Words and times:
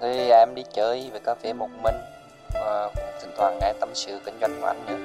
Thì 0.00 0.30
à, 0.30 0.38
em 0.38 0.54
đi 0.54 0.62
chơi 0.74 1.10
về 1.12 1.20
cà 1.24 1.34
phê 1.42 1.52
một 1.52 1.68
mình. 1.82 1.94
Và 2.54 2.90
cũng 2.94 3.04
thỉnh 3.22 3.30
thoảng 3.36 3.58
nghe 3.60 3.72
tâm 3.80 3.88
sự 3.94 4.18
kinh 4.24 4.34
doanh 4.40 4.60
của 4.60 4.66
anh 4.66 4.86
nữa. 4.86 4.96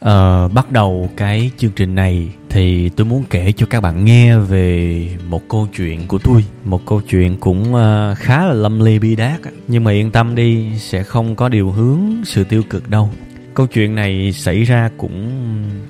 Ờ, 0.00 0.48
bắt 0.48 0.70
đầu 0.70 1.08
cái 1.16 1.50
chương 1.58 1.70
trình 1.76 1.94
này 1.94 2.28
thì 2.50 2.88
tôi 2.88 3.06
muốn 3.06 3.24
kể 3.30 3.52
cho 3.56 3.66
các 3.70 3.80
bạn 3.80 4.04
nghe 4.04 4.38
về 4.38 5.08
một 5.28 5.42
câu 5.48 5.66
chuyện 5.76 6.08
của 6.08 6.18
tôi. 6.24 6.44
Một 6.64 6.80
câu 6.86 7.00
chuyện 7.00 7.36
cũng 7.40 7.74
uh, 7.74 8.18
khá 8.18 8.44
là 8.44 8.52
lâm 8.52 8.80
ly 8.80 8.98
bi 8.98 9.16
đát 9.16 9.40
nhưng 9.68 9.84
mà 9.84 9.90
yên 9.90 10.10
tâm 10.10 10.34
đi 10.34 10.78
sẽ 10.78 11.02
không 11.02 11.36
có 11.36 11.48
điều 11.48 11.70
hướng 11.70 12.00
sự 12.24 12.44
tiêu 12.44 12.62
cực 12.70 12.90
đâu 12.90 13.10
câu 13.54 13.66
chuyện 13.66 13.94
này 13.94 14.32
xảy 14.32 14.64
ra 14.64 14.90
cũng 14.96 15.32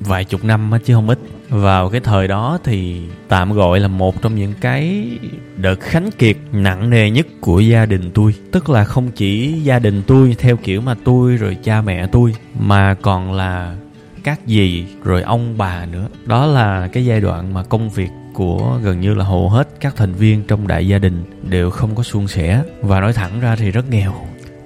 vài 0.01 0.25
chục 0.25 0.45
năm 0.45 0.71
chứ 0.85 0.95
không 0.95 1.09
ít. 1.09 1.19
Vào 1.49 1.89
cái 1.89 2.01
thời 2.01 2.29
đó 2.29 2.59
thì 2.65 3.01
tạm 3.29 3.53
gọi 3.53 3.81
là 3.81 3.89
một 3.89 4.23
trong 4.23 4.35
những 4.35 4.53
cái 4.61 5.09
đợt 5.57 5.81
khánh 5.81 6.11
kiệt 6.19 6.37
nặng 6.53 6.91
nề 6.91 7.11
nhất 7.11 7.27
của 7.41 7.61
gia 7.61 7.87
đình 7.87 8.11
tôi. 8.15 8.35
Tức 8.53 8.71
là 8.71 8.85
không 8.85 9.11
chỉ 9.11 9.53
gia 9.53 9.79
đình 9.79 10.03
tôi 10.07 10.37
theo 10.39 10.57
kiểu 10.57 10.81
mà 10.81 10.95
tôi 11.05 11.37
rồi 11.37 11.57
cha 11.63 11.83
mẹ 11.83 12.07
tôi, 12.07 12.35
mà 12.59 12.95
còn 12.95 13.33
là 13.33 13.77
các 14.25 14.41
dì 14.47 14.85
rồi 15.05 15.23
ông 15.23 15.59
bà 15.59 15.87
nữa. 15.87 16.09
Đó 16.25 16.47
là 16.47 16.89
cái 16.93 17.05
giai 17.05 17.21
đoạn 17.21 17.55
mà 17.55 17.63
công 17.63 17.91
việc 17.91 18.11
của 18.35 18.79
gần 18.83 19.01
như 19.01 19.15
là 19.15 19.25
hầu 19.25 19.49
hết 19.49 19.69
các 19.81 19.97
thành 19.97 20.13
viên 20.13 20.43
trong 20.43 20.69
đại 20.69 20.89
gia 20.89 20.99
đình 20.99 21.25
đều 21.43 21.71
không 21.71 21.95
có 21.95 22.03
suôn 22.03 22.29
sẻ. 22.29 22.63
Và 22.81 23.01
nói 23.01 23.13
thẳng 23.13 23.41
ra 23.41 23.57
thì 23.57 23.71
rất 23.71 23.91
nghèo 23.91 24.15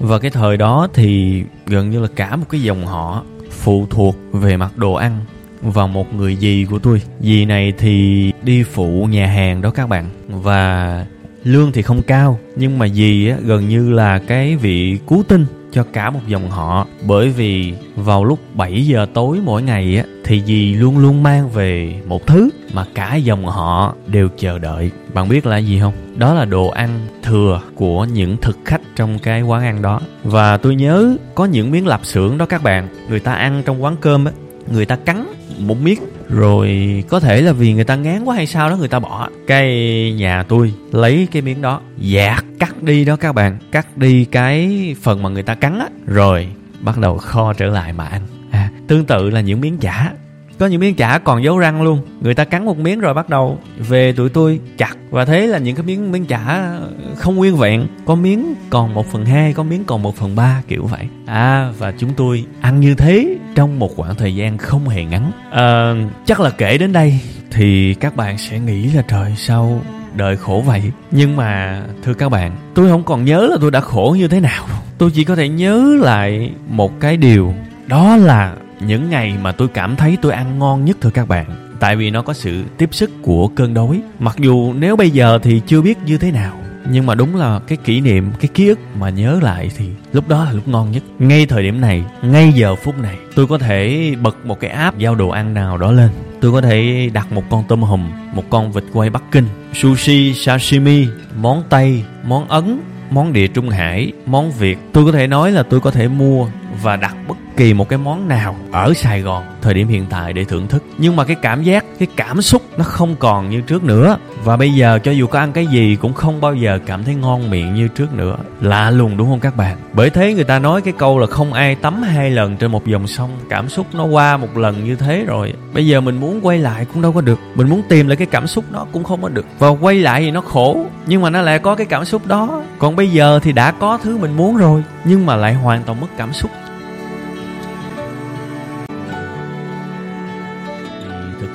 và 0.00 0.18
cái 0.18 0.30
thời 0.30 0.56
đó 0.56 0.88
thì 0.94 1.42
gần 1.66 1.90
như 1.90 2.00
là 2.00 2.08
cả 2.16 2.36
một 2.36 2.46
cái 2.48 2.62
dòng 2.62 2.86
họ 2.86 3.24
phụ 3.50 3.86
thuộc 3.90 4.16
về 4.32 4.56
mặt 4.56 4.76
đồ 4.76 4.92
ăn 4.92 5.20
vào 5.62 5.88
một 5.88 6.14
người 6.14 6.36
dì 6.36 6.66
của 6.70 6.78
tôi. 6.78 7.02
Dì 7.20 7.44
này 7.44 7.72
thì 7.78 8.32
đi 8.42 8.62
phụ 8.62 9.06
nhà 9.10 9.26
hàng 9.26 9.62
đó 9.62 9.70
các 9.70 9.88
bạn. 9.88 10.10
Và 10.28 11.06
lương 11.44 11.72
thì 11.72 11.82
không 11.82 12.02
cao 12.02 12.38
nhưng 12.56 12.78
mà 12.78 12.88
dì 12.88 13.28
á, 13.28 13.36
gần 13.44 13.68
như 13.68 13.90
là 13.90 14.18
cái 14.18 14.56
vị 14.56 14.98
cứu 15.06 15.22
tinh 15.28 15.46
cho 15.72 15.84
cả 15.92 16.10
một 16.10 16.20
dòng 16.26 16.50
họ. 16.50 16.86
Bởi 17.06 17.28
vì 17.28 17.74
vào 17.96 18.24
lúc 18.24 18.38
7 18.54 18.86
giờ 18.86 19.06
tối 19.14 19.38
mỗi 19.44 19.62
ngày 19.62 19.96
á, 19.96 20.04
thì 20.24 20.42
dì 20.46 20.74
luôn 20.74 20.98
luôn 20.98 21.22
mang 21.22 21.48
về 21.48 21.94
một 22.06 22.26
thứ 22.26 22.50
mà 22.72 22.84
cả 22.94 23.14
dòng 23.14 23.46
họ 23.46 23.94
đều 24.06 24.28
chờ 24.38 24.58
đợi. 24.58 24.90
Bạn 25.14 25.28
biết 25.28 25.46
là 25.46 25.56
gì 25.56 25.80
không? 25.80 25.94
Đó 26.16 26.34
là 26.34 26.44
đồ 26.44 26.68
ăn 26.68 27.06
thừa 27.22 27.60
của 27.74 28.04
những 28.04 28.36
thực 28.36 28.58
khách 28.64 28.80
trong 28.96 29.18
cái 29.18 29.42
quán 29.42 29.62
ăn 29.62 29.82
đó. 29.82 30.00
Và 30.24 30.56
tôi 30.56 30.74
nhớ 30.74 31.16
có 31.34 31.44
những 31.44 31.70
miếng 31.70 31.86
lạp 31.86 32.06
xưởng 32.06 32.38
đó 32.38 32.46
các 32.46 32.62
bạn. 32.62 32.88
Người 33.08 33.20
ta 33.20 33.34
ăn 33.34 33.62
trong 33.64 33.82
quán 33.82 33.96
cơm 34.00 34.24
á, 34.24 34.32
người 34.72 34.86
ta 34.86 34.96
cắn 34.96 35.26
một 35.58 35.76
miếng 35.82 35.98
rồi 36.28 37.04
có 37.08 37.20
thể 37.20 37.40
là 37.40 37.52
vì 37.52 37.72
người 37.74 37.84
ta 37.84 37.96
ngán 37.96 38.24
quá 38.24 38.36
hay 38.36 38.46
sao 38.46 38.70
đó 38.70 38.76
người 38.76 38.88
ta 38.88 38.98
bỏ. 38.98 39.28
Cái 39.46 39.68
nhà 40.16 40.42
tôi 40.42 40.72
lấy 40.92 41.28
cái 41.32 41.42
miếng 41.42 41.62
đó. 41.62 41.80
Dạt 41.98 42.44
cắt 42.58 42.82
đi 42.82 43.04
đó 43.04 43.16
các 43.16 43.32
bạn. 43.32 43.58
Cắt 43.72 43.96
đi 43.96 44.24
cái 44.24 44.96
phần 45.02 45.22
mà 45.22 45.28
người 45.28 45.42
ta 45.42 45.54
cắn 45.54 45.78
á. 45.78 45.86
Rồi 46.06 46.48
bắt 46.80 46.98
đầu 46.98 47.18
kho 47.18 47.52
trở 47.52 47.66
lại 47.66 47.92
mà 47.92 48.04
ăn. 48.04 48.22
À, 48.50 48.70
tương 48.88 49.04
tự 49.04 49.30
là 49.30 49.40
những 49.40 49.60
miếng 49.60 49.78
chả 49.78 50.12
có 50.58 50.66
những 50.66 50.80
miếng 50.80 50.94
chả 50.94 51.18
còn 51.18 51.44
dấu 51.44 51.58
răng 51.58 51.82
luôn. 51.82 52.00
Người 52.20 52.34
ta 52.34 52.44
cắn 52.44 52.64
một 52.64 52.78
miếng 52.78 53.00
rồi 53.00 53.14
bắt 53.14 53.28
đầu 53.28 53.58
về 53.78 54.12
tụi 54.12 54.28
tôi 54.28 54.60
chặt. 54.78 54.96
Và 55.10 55.24
thế 55.24 55.46
là 55.46 55.58
những 55.58 55.76
cái 55.76 55.84
miếng 55.84 56.12
miếng 56.12 56.26
chả 56.26 56.72
không 57.16 57.36
nguyên 57.36 57.56
vẹn. 57.56 57.86
Có 58.04 58.14
miếng 58.14 58.54
còn 58.70 58.94
một 58.94 59.06
phần 59.12 59.24
hai 59.24 59.52
có 59.52 59.62
miếng 59.62 59.84
còn 59.84 60.02
một 60.02 60.16
phần 60.16 60.36
ba 60.36 60.62
kiểu 60.68 60.86
vậy. 60.86 61.08
À 61.26 61.72
và 61.78 61.92
chúng 61.98 62.14
tôi 62.14 62.44
ăn 62.60 62.80
như 62.80 62.94
thế 62.94 63.36
trong 63.54 63.78
một 63.78 63.96
khoảng 63.96 64.14
thời 64.14 64.34
gian 64.34 64.58
không 64.58 64.88
hề 64.88 65.04
ngắn. 65.04 65.30
À, 65.50 65.94
chắc 66.24 66.40
là 66.40 66.50
kể 66.50 66.78
đến 66.78 66.92
đây 66.92 67.20
thì 67.50 67.94
các 67.94 68.16
bạn 68.16 68.38
sẽ 68.38 68.58
nghĩ 68.58 68.90
là 68.90 69.02
trời 69.02 69.34
sao 69.36 69.82
đời 70.14 70.36
khổ 70.36 70.62
vậy? 70.66 70.82
Nhưng 71.10 71.36
mà 71.36 71.82
thưa 72.02 72.14
các 72.14 72.28
bạn 72.28 72.56
tôi 72.74 72.88
không 72.88 73.04
còn 73.04 73.24
nhớ 73.24 73.46
là 73.50 73.56
tôi 73.60 73.70
đã 73.70 73.80
khổ 73.80 74.16
như 74.18 74.28
thế 74.28 74.40
nào. 74.40 74.66
Tôi 74.98 75.10
chỉ 75.14 75.24
có 75.24 75.36
thể 75.36 75.48
nhớ 75.48 75.96
lại 76.00 76.52
một 76.68 77.00
cái 77.00 77.16
điều. 77.16 77.54
Đó 77.86 78.16
là 78.16 78.54
những 78.80 79.10
ngày 79.10 79.34
mà 79.42 79.52
tôi 79.52 79.68
cảm 79.68 79.96
thấy 79.96 80.18
tôi 80.22 80.32
ăn 80.32 80.58
ngon 80.58 80.84
nhất 80.84 80.96
thưa 81.00 81.10
các 81.10 81.28
bạn, 81.28 81.46
tại 81.80 81.96
vì 81.96 82.10
nó 82.10 82.22
có 82.22 82.32
sự 82.32 82.62
tiếp 82.78 82.88
sức 82.92 83.10
của 83.22 83.48
cơn 83.48 83.74
đói. 83.74 84.02
Mặc 84.18 84.36
dù 84.38 84.72
nếu 84.72 84.96
bây 84.96 85.10
giờ 85.10 85.38
thì 85.42 85.60
chưa 85.66 85.80
biết 85.80 85.98
như 86.06 86.18
thế 86.18 86.30
nào, 86.30 86.54
nhưng 86.90 87.06
mà 87.06 87.14
đúng 87.14 87.36
là 87.36 87.60
cái 87.66 87.78
kỷ 87.84 88.00
niệm, 88.00 88.30
cái 88.40 88.48
ký 88.54 88.68
ức 88.68 88.78
mà 88.98 89.10
nhớ 89.10 89.38
lại 89.42 89.70
thì 89.76 89.88
lúc 90.12 90.28
đó 90.28 90.44
là 90.44 90.52
lúc 90.52 90.68
ngon 90.68 90.92
nhất. 90.92 91.02
Ngay 91.18 91.46
thời 91.46 91.62
điểm 91.62 91.80
này, 91.80 92.04
ngay 92.22 92.52
giờ 92.52 92.74
phút 92.74 92.98
này, 93.02 93.16
tôi 93.34 93.46
có 93.46 93.58
thể 93.58 94.12
bật 94.22 94.46
một 94.46 94.60
cái 94.60 94.70
app 94.70 94.98
giao 94.98 95.14
đồ 95.14 95.28
ăn 95.28 95.54
nào 95.54 95.78
đó 95.78 95.92
lên. 95.92 96.08
Tôi 96.40 96.52
có 96.52 96.60
thể 96.60 97.10
đặt 97.12 97.32
một 97.32 97.42
con 97.50 97.64
tôm 97.68 97.82
hùm, 97.82 98.10
một 98.34 98.44
con 98.50 98.72
vịt 98.72 98.84
quay 98.92 99.10
bắc 99.10 99.22
kinh, 99.32 99.46
sushi, 99.74 100.34
sashimi, 100.34 101.06
món 101.40 101.62
tây, 101.68 102.04
món 102.24 102.48
ấn, 102.48 102.80
món 103.10 103.32
địa 103.32 103.46
trung 103.46 103.68
hải, 103.68 104.12
món 104.26 104.52
việt. 104.52 104.78
Tôi 104.92 105.04
có 105.04 105.12
thể 105.12 105.26
nói 105.26 105.52
là 105.52 105.62
tôi 105.62 105.80
có 105.80 105.90
thể 105.90 106.08
mua 106.08 106.46
và 106.82 106.96
đặt 106.96 107.16
bất 107.28 107.36
kỳ 107.58 107.74
một 107.74 107.88
cái 107.88 107.98
món 107.98 108.28
nào 108.28 108.56
ở 108.72 108.94
Sài 108.94 109.20
Gòn 109.20 109.44
thời 109.62 109.74
điểm 109.74 109.88
hiện 109.88 110.06
tại 110.10 110.32
để 110.32 110.44
thưởng 110.44 110.68
thức. 110.68 110.82
Nhưng 110.98 111.16
mà 111.16 111.24
cái 111.24 111.36
cảm 111.42 111.62
giác, 111.62 111.84
cái 111.98 112.08
cảm 112.16 112.42
xúc 112.42 112.62
nó 112.76 112.84
không 112.84 113.16
còn 113.18 113.50
như 113.50 113.60
trước 113.60 113.84
nữa. 113.84 114.16
Và 114.44 114.56
bây 114.56 114.74
giờ 114.74 114.98
cho 115.04 115.10
dù 115.10 115.26
có 115.26 115.38
ăn 115.38 115.52
cái 115.52 115.66
gì 115.66 115.96
cũng 115.96 116.12
không 116.12 116.40
bao 116.40 116.54
giờ 116.54 116.78
cảm 116.86 117.04
thấy 117.04 117.14
ngon 117.14 117.50
miệng 117.50 117.74
như 117.74 117.88
trước 117.88 118.12
nữa. 118.12 118.36
Lạ 118.60 118.90
lùng 118.90 119.16
đúng 119.16 119.28
không 119.28 119.40
các 119.40 119.56
bạn? 119.56 119.76
Bởi 119.92 120.10
thế 120.10 120.34
người 120.34 120.44
ta 120.44 120.58
nói 120.58 120.80
cái 120.80 120.94
câu 120.98 121.18
là 121.18 121.26
không 121.26 121.52
ai 121.52 121.74
tắm 121.74 122.02
hai 122.02 122.30
lần 122.30 122.56
trên 122.56 122.72
một 122.72 122.86
dòng 122.86 123.06
sông. 123.06 123.30
Cảm 123.50 123.68
xúc 123.68 123.86
nó 123.92 124.04
qua 124.04 124.36
một 124.36 124.56
lần 124.56 124.84
như 124.84 124.94
thế 124.94 125.24
rồi. 125.26 125.52
Bây 125.74 125.86
giờ 125.86 126.00
mình 126.00 126.20
muốn 126.20 126.40
quay 126.42 126.58
lại 126.58 126.86
cũng 126.92 127.02
đâu 127.02 127.12
có 127.12 127.20
được. 127.20 127.38
Mình 127.54 127.68
muốn 127.68 127.82
tìm 127.88 128.08
lại 128.08 128.16
cái 128.16 128.26
cảm 128.26 128.46
xúc 128.46 128.64
đó 128.72 128.86
cũng 128.92 129.04
không 129.04 129.22
có 129.22 129.28
được. 129.28 129.46
Và 129.58 129.68
quay 129.68 129.94
lại 129.94 130.20
thì 130.20 130.30
nó 130.30 130.40
khổ, 130.40 130.86
nhưng 131.06 131.22
mà 131.22 131.30
nó 131.30 131.42
lại 131.42 131.58
có 131.58 131.74
cái 131.74 131.86
cảm 131.86 132.04
xúc 132.04 132.26
đó. 132.26 132.62
Còn 132.78 132.96
bây 132.96 133.10
giờ 133.10 133.40
thì 133.42 133.52
đã 133.52 133.70
có 133.70 133.98
thứ 134.02 134.18
mình 134.18 134.36
muốn 134.36 134.56
rồi, 134.56 134.82
nhưng 135.04 135.26
mà 135.26 135.36
lại 135.36 135.54
hoàn 135.54 135.82
toàn 135.82 136.00
mất 136.00 136.08
cảm 136.16 136.32
xúc. 136.32 136.50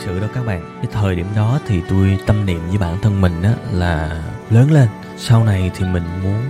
Sự 0.05 0.19
đâu 0.19 0.29
các 0.33 0.45
bạn. 0.45 0.79
Cái 0.81 0.91
thời 0.91 1.15
điểm 1.15 1.25
đó 1.35 1.59
thì 1.67 1.81
tôi 1.89 2.17
tâm 2.27 2.45
niệm 2.45 2.59
với 2.69 2.77
bản 2.77 2.97
thân 3.01 3.21
mình 3.21 3.41
á 3.43 3.53
là 3.71 4.23
lớn 4.49 4.71
lên. 4.71 4.87
Sau 5.17 5.43
này 5.43 5.71
thì 5.75 5.85
mình 5.85 6.03
muốn 6.23 6.41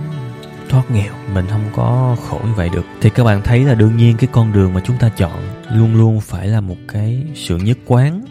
thoát 0.68 0.90
nghèo, 0.90 1.12
mình 1.34 1.46
không 1.50 1.64
có 1.72 2.16
khổ 2.28 2.40
như 2.44 2.52
vậy 2.56 2.68
được. 2.72 2.84
Thì 3.00 3.10
các 3.10 3.24
bạn 3.24 3.42
thấy 3.42 3.64
là 3.64 3.74
đương 3.74 3.96
nhiên 3.96 4.16
cái 4.16 4.28
con 4.32 4.52
đường 4.52 4.74
mà 4.74 4.80
chúng 4.84 4.96
ta 4.96 5.08
chọn 5.08 5.42
luôn 5.72 5.96
luôn 5.96 6.20
phải 6.20 6.46
là 6.46 6.60
một 6.60 6.76
cái 6.88 7.22
sự 7.34 7.56
nhất 7.56 7.78
quán 7.86 8.24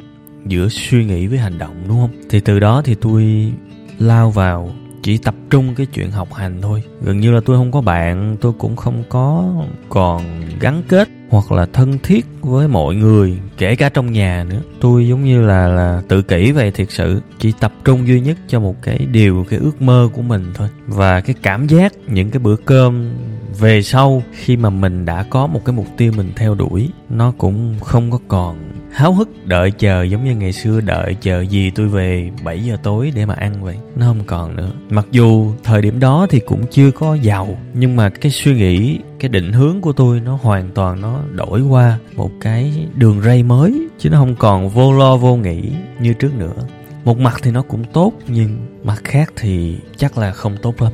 giữa 0.46 0.68
suy 0.70 1.06
nghĩ 1.06 1.28
với 1.28 1.38
hành 1.38 1.58
động, 1.58 1.76
đúng 1.88 2.00
không? 2.02 2.12
Thì 2.30 2.40
từ 2.40 2.60
đó 2.60 2.82
thì 2.86 2.96
tôi 2.96 3.54
lao 4.00 4.32
vào 4.32 4.72
chỉ 5.04 5.18
tập 5.18 5.36
trung 5.50 5.76
cái 5.76 5.86
chuyện 5.86 6.12
học 6.12 6.34
hành 6.34 6.62
thôi. 6.62 6.84
Gần 7.02 7.20
như 7.20 7.32
là 7.32 7.40
tôi 7.46 7.58
không 7.58 7.72
có 7.72 7.82
bạn, 7.82 8.38
tôi 8.42 8.54
cũng 8.58 8.76
không 8.76 9.04
có 9.10 9.54
còn 9.90 10.22
gắn 10.60 10.84
kết 10.88 11.10
hoặc 11.34 11.52
là 11.52 11.66
thân 11.74 11.98
thiết 12.04 12.26
với 12.42 12.68
mọi 12.68 12.96
người, 12.96 13.40
kể 13.58 13.76
cả 13.76 13.90
trong 13.90 14.12
nhà 14.12 14.46
nữa. 14.50 14.62
Tôi 14.82 15.08
giống 15.08 15.24
như 15.24 15.42
là 15.42 15.68
là 15.68 16.02
tự 16.08 16.22
kỷ 16.22 16.52
về 16.52 16.72
thiệt 16.72 16.92
sự, 16.92 17.22
chỉ 17.40 17.54
tập 17.60 17.74
trung 17.86 18.08
duy 18.08 18.22
nhất 18.22 18.38
cho 18.48 18.60
một 18.60 18.76
cái 18.82 18.98
điều, 18.98 19.46
cái 19.50 19.60
ước 19.60 19.82
mơ 19.82 20.10
của 20.14 20.22
mình 20.22 20.52
thôi. 20.54 20.68
Và 20.88 21.22
cái 21.22 21.36
cảm 21.42 21.68
giác, 21.68 21.94
những 22.08 22.32
cái 22.32 22.40
bữa 22.40 22.56
cơm 22.56 23.14
về 23.60 23.82
sau 23.82 24.24
khi 24.32 24.58
mà 24.58 24.70
mình 24.70 25.06
đã 25.06 25.24
có 25.24 25.48
một 25.48 25.66
cái 25.66 25.76
mục 25.76 25.88
tiêu 25.98 26.12
mình 26.18 26.32
theo 26.36 26.56
đuổi, 26.56 26.90
nó 27.10 27.34
cũng 27.38 27.76
không 27.80 28.12
có 28.12 28.20
còn 28.28 28.56
háo 28.94 29.14
hức 29.14 29.30
đợi 29.46 29.72
chờ 29.72 30.04
giống 30.04 30.24
như 30.24 30.36
ngày 30.36 30.54
xưa 30.54 30.82
đợi 30.82 31.16
chờ 31.22 31.42
gì 31.42 31.72
tôi 31.76 31.88
về 31.88 32.32
7 32.44 32.64
giờ 32.64 32.78
tối 32.84 33.12
để 33.16 33.26
mà 33.26 33.34
ăn 33.34 33.64
vậy. 33.64 33.76
Nó 33.96 34.06
không 34.06 34.24
còn 34.26 34.56
nữa. 34.56 34.72
Mặc 34.90 35.08
dù 35.12 35.52
thời 35.64 35.82
điểm 35.82 36.00
đó 36.00 36.28
thì 36.30 36.40
cũng 36.40 36.66
chưa 36.72 36.92
có 36.92 37.16
giàu, 37.16 37.58
nhưng 37.74 37.96
mà 37.96 38.10
cái 38.10 38.32
suy 38.32 38.54
nghĩ, 38.54 39.00
cái 39.20 39.30
định 39.30 39.54
hướng 39.54 39.82
của 39.82 39.94
tôi 39.94 40.20
nó 40.20 40.40
hoàn 40.42 40.70
toàn 40.70 41.02
nó 41.02 41.20
đổi 41.32 41.62
qua 41.62 41.98
một 42.16 42.32
cái 42.42 42.88
đường 42.96 43.22
ray 43.22 43.44
mới, 43.44 43.88
chứ 44.00 44.10
nó 44.10 44.18
không 44.18 44.36
còn 44.36 44.70
vô 44.70 44.92
lo 44.94 45.18
vô 45.18 45.36
nghĩ 45.36 45.62
như 46.00 46.14
trước 46.14 46.36
nữa. 46.38 46.68
Một 47.06 47.18
mặt 47.18 47.40
thì 47.44 47.52
nó 47.52 47.62
cũng 47.62 47.84
tốt, 47.94 48.14
nhưng 48.28 48.58
mặt 48.84 49.02
khác 49.04 49.34
thì 49.36 49.78
chắc 49.98 50.18
là 50.18 50.32
không 50.32 50.58
tốt 50.62 50.82
lắm 50.82 50.94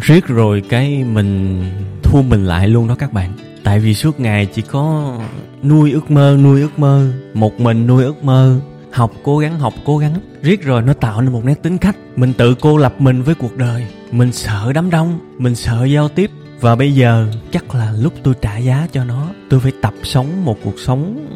riết 0.00 0.26
rồi 0.26 0.62
cái 0.68 1.04
mình 1.04 1.64
thu 2.02 2.22
mình 2.22 2.44
lại 2.44 2.68
luôn 2.68 2.88
đó 2.88 2.94
các 2.98 3.12
bạn. 3.12 3.32
Tại 3.64 3.80
vì 3.80 3.94
suốt 3.94 4.20
ngày 4.20 4.46
chỉ 4.46 4.62
có 4.62 5.14
nuôi 5.62 5.92
ước 5.92 6.10
mơ, 6.10 6.38
nuôi 6.42 6.60
ước 6.60 6.78
mơ, 6.78 7.12
một 7.34 7.60
mình 7.60 7.86
nuôi 7.86 8.04
ước 8.04 8.24
mơ, 8.24 8.60
học 8.92 9.12
cố 9.22 9.38
gắng, 9.38 9.58
học 9.58 9.74
cố 9.84 9.98
gắng. 9.98 10.14
Riết 10.42 10.62
rồi 10.62 10.82
nó 10.82 10.92
tạo 10.92 11.20
nên 11.20 11.32
một 11.32 11.44
nét 11.44 11.62
tính 11.62 11.78
cách. 11.78 11.96
Mình 12.16 12.32
tự 12.32 12.54
cô 12.60 12.76
lập 12.76 12.94
mình 12.98 13.22
với 13.22 13.34
cuộc 13.34 13.56
đời. 13.56 13.86
Mình 14.12 14.32
sợ 14.32 14.72
đám 14.72 14.90
đông, 14.90 15.18
mình 15.38 15.54
sợ 15.54 15.84
giao 15.84 16.08
tiếp. 16.08 16.30
Và 16.60 16.76
bây 16.76 16.92
giờ 16.92 17.28
chắc 17.50 17.74
là 17.74 17.92
lúc 17.92 18.12
tôi 18.22 18.34
trả 18.40 18.58
giá 18.58 18.88
cho 18.92 19.04
nó. 19.04 19.26
Tôi 19.50 19.60
phải 19.60 19.72
tập 19.82 19.94
sống 20.02 20.44
một 20.44 20.58
cuộc 20.64 20.78
sống 20.78 21.26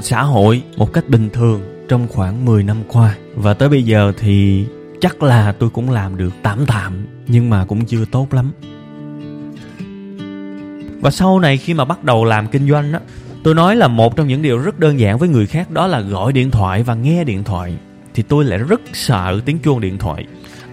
xã 0.00 0.22
hội 0.22 0.62
một 0.76 0.92
cách 0.92 1.08
bình 1.08 1.30
thường 1.32 1.60
trong 1.88 2.08
khoảng 2.08 2.44
10 2.44 2.62
năm 2.62 2.76
qua. 2.88 3.16
Và 3.34 3.54
tới 3.54 3.68
bây 3.68 3.82
giờ 3.82 4.12
thì 4.18 4.64
chắc 5.00 5.22
là 5.22 5.52
tôi 5.52 5.70
cũng 5.70 5.90
làm 5.90 6.16
được 6.16 6.30
tạm 6.42 6.58
tạm, 6.66 7.06
nhưng 7.26 7.50
mà 7.50 7.64
cũng 7.64 7.84
chưa 7.84 8.04
tốt 8.04 8.34
lắm. 8.34 8.52
Và 11.00 11.10
sau 11.10 11.38
này 11.38 11.56
khi 11.56 11.74
mà 11.74 11.84
bắt 11.84 12.04
đầu 12.04 12.24
làm 12.24 12.46
kinh 12.46 12.68
doanh 12.68 12.92
á, 12.92 13.00
tôi 13.42 13.54
nói 13.54 13.76
là 13.76 13.88
một 13.88 14.16
trong 14.16 14.26
những 14.26 14.42
điều 14.42 14.58
rất 14.58 14.78
đơn 14.78 15.00
giản 15.00 15.18
với 15.18 15.28
người 15.28 15.46
khác, 15.46 15.70
đó 15.70 15.86
là 15.86 16.00
gọi 16.00 16.32
điện 16.32 16.50
thoại 16.50 16.82
và 16.82 16.94
nghe 16.94 17.24
điện 17.24 17.44
thoại. 17.44 17.74
Thì 18.14 18.22
tôi 18.22 18.44
lại 18.44 18.58
rất 18.58 18.80
sợ 18.92 19.40
tiếng 19.44 19.58
chuông 19.58 19.80
điện 19.80 19.98
thoại. 19.98 20.26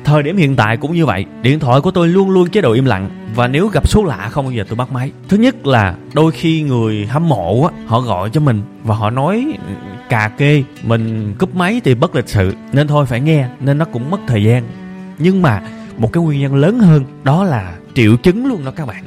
Thời 0.03 0.23
điểm 0.23 0.37
hiện 0.37 0.55
tại 0.55 0.77
cũng 0.77 0.93
như 0.93 1.05
vậy, 1.05 1.25
điện 1.41 1.59
thoại 1.59 1.81
của 1.81 1.91
tôi 1.91 2.07
luôn 2.07 2.29
luôn 2.29 2.49
chế 2.49 2.61
độ 2.61 2.73
im 2.73 2.85
lặng. 2.85 3.09
Và 3.35 3.47
nếu 3.47 3.67
gặp 3.67 3.89
số 3.89 4.03
lạ 4.03 4.29
không 4.31 4.45
bao 4.45 4.51
giờ 4.51 4.63
tôi 4.69 4.75
bắt 4.75 4.91
máy. 4.91 5.11
Thứ 5.29 5.37
nhất 5.37 5.67
là 5.67 5.95
đôi 6.13 6.31
khi 6.31 6.61
người 6.61 7.05
hâm 7.05 7.29
mộ 7.29 7.63
á, 7.63 7.83
họ 7.85 7.99
gọi 7.99 8.29
cho 8.29 8.41
mình 8.41 8.61
và 8.83 8.95
họ 8.95 9.09
nói 9.09 9.53
cà 10.09 10.31
kê 10.37 10.63
mình 10.83 11.33
cúp 11.39 11.55
máy 11.55 11.81
thì 11.83 11.95
bất 11.95 12.15
lịch 12.15 12.29
sự 12.29 12.53
nên 12.71 12.87
thôi 12.87 13.05
phải 13.05 13.21
nghe 13.21 13.47
nên 13.59 13.77
nó 13.77 13.85
cũng 13.85 14.09
mất 14.09 14.19
thời 14.27 14.43
gian. 14.43 14.63
Nhưng 15.19 15.41
mà 15.41 15.61
một 15.97 16.13
cái 16.13 16.23
nguyên 16.23 16.41
nhân 16.41 16.55
lớn 16.55 16.79
hơn 16.79 17.03
đó 17.23 17.43
là 17.43 17.75
triệu 17.95 18.17
chứng 18.17 18.45
luôn 18.45 18.65
đó 18.65 18.71
các 18.75 18.85
bạn. 18.85 19.03